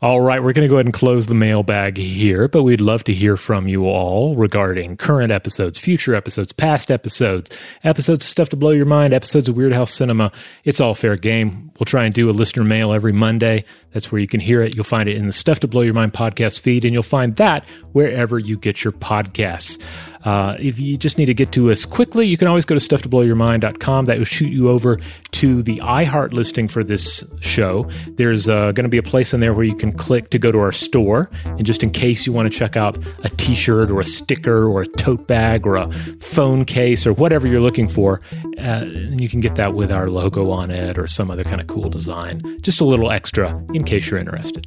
All 0.03 0.21
right, 0.21 0.43
we're 0.43 0.53
going 0.53 0.67
to 0.67 0.69
go 0.69 0.75
ahead 0.77 0.87
and 0.87 0.93
close 0.93 1.27
the 1.27 1.35
mailbag 1.35 1.97
here, 1.97 2.47
but 2.47 2.63
we'd 2.65 2.81
love 2.81 3.05
to 3.05 3.15
hear 3.15 3.39
from 3.39 3.69
you 3.69 3.87
all 3.87 4.35
regarding 4.35 4.99
current 4.99 5.31
episodes, 5.33 5.79
future 5.79 6.15
episodes, 6.15 6.53
past 6.53 6.91
episodes, 6.91 7.57
episodes 7.85 8.25
of 8.25 8.29
Stuff 8.29 8.51
to 8.51 8.57
Blow 8.57 8.73
Your 8.73 8.85
Mind, 8.85 9.15
episodes 9.15 9.49
of 9.49 9.55
Weirdhouse 9.55 9.89
Cinema. 9.89 10.31
It's 10.65 10.81
all 10.81 10.95
fair 10.95 11.17
game. 11.17 11.71
We'll 11.79 11.87
try 11.87 12.05
and 12.05 12.13
do 12.13 12.29
a 12.29 12.33
listener 12.33 12.65
mail 12.65 12.93
every 12.93 13.13
Monday. 13.13 13.65
That's 13.93 14.13
where 14.13 14.21
you 14.21 14.27
can 14.27 14.41
hear 14.41 14.61
it. 14.63 14.75
You'll 14.75 14.85
find 14.85 15.09
it 15.09 15.17
in 15.17 15.27
the 15.27 15.33
Stuff 15.33 15.61
to 15.61 15.69
Blow 15.69 15.83
Your 15.83 15.95
Mind 15.95 16.13
podcast 16.13 16.61
feed, 16.61 16.85
and 16.85 16.93
you'll 16.93 17.03
find 17.03 17.37
that 17.37 17.67
wherever 17.93 18.39
you 18.39 18.59
get 18.59 18.85
your 18.85 18.93
podcasts. 18.93 19.81
Uh, 20.25 20.57
if 20.59 20.79
you 20.79 20.97
just 20.97 21.19
need 21.19 21.27
to 21.27 21.35
get 21.35 21.53
to 21.53 21.71
us 21.71 21.85
quickly, 21.85 22.27
you 22.27 22.37
can 22.37 22.49
always 22.49 22.65
go 22.65 22.75
to 22.75 22.81
stufftoblowyourmind.com. 22.81 24.07
That 24.07 24.19
will 24.19 24.25
shoot 24.25 24.51
you 24.51 24.71
over 24.71 24.97
to 25.33 25.63
the 25.63 25.79
iHeart 25.79 26.33
listing 26.33 26.69
for 26.69 26.83
this 26.83 27.25
show. 27.41 27.89
There's 28.13 28.49
uh, 28.49 28.73
going 28.73 28.85
to 28.85 28.89
be 28.89 28.99
a 28.99 29.03
place 29.03 29.35
in 29.35 29.41
there 29.41 29.53
where 29.53 29.65
you 29.65 29.75
can 29.75 29.93
click 29.93 30.31
to 30.31 30.39
go 30.39 30.51
to 30.51 30.59
our 30.59 30.73
store. 30.73 31.31
And 31.45 31.65
just 31.65 31.83
in 31.83 31.91
case 31.91 32.27
you 32.27 32.33
want 32.33 32.51
to 32.51 32.59
check 32.59 32.77
out 32.77 33.03
a 33.23 33.29
t 33.31 33.55
shirt 33.55 33.91
or 33.91 34.01
a 34.01 34.05
sticker 34.05 34.67
or 34.67 34.83
a 34.83 34.87
tote 34.87 35.27
bag 35.27 35.67
or 35.67 35.77
a 35.77 35.91
phone 36.21 36.65
case 36.65 37.07
or 37.07 37.13
whatever 37.13 37.47
you're 37.47 37.61
looking 37.61 37.89
for, 37.89 38.21
uh, 38.59 38.85
you 38.85 39.29
can 39.29 39.41
get 39.41 39.57
that 39.57 39.75
with 39.75 39.93
our 39.93 40.09
logo 40.09 40.51
on 40.51 40.71
it 40.71 40.99
or 40.99 41.07
some 41.07 41.31
other 41.31 41.45
kind 41.45 41.61
of 41.61 41.67
cool 41.67 41.91
design. 41.91 42.43
Just 42.63 42.81
a 42.81 42.85
little 42.85 43.11
extra 43.11 43.63
in 43.75 43.85
case 43.85 44.11
you're 44.11 44.21
interested. 44.21 44.67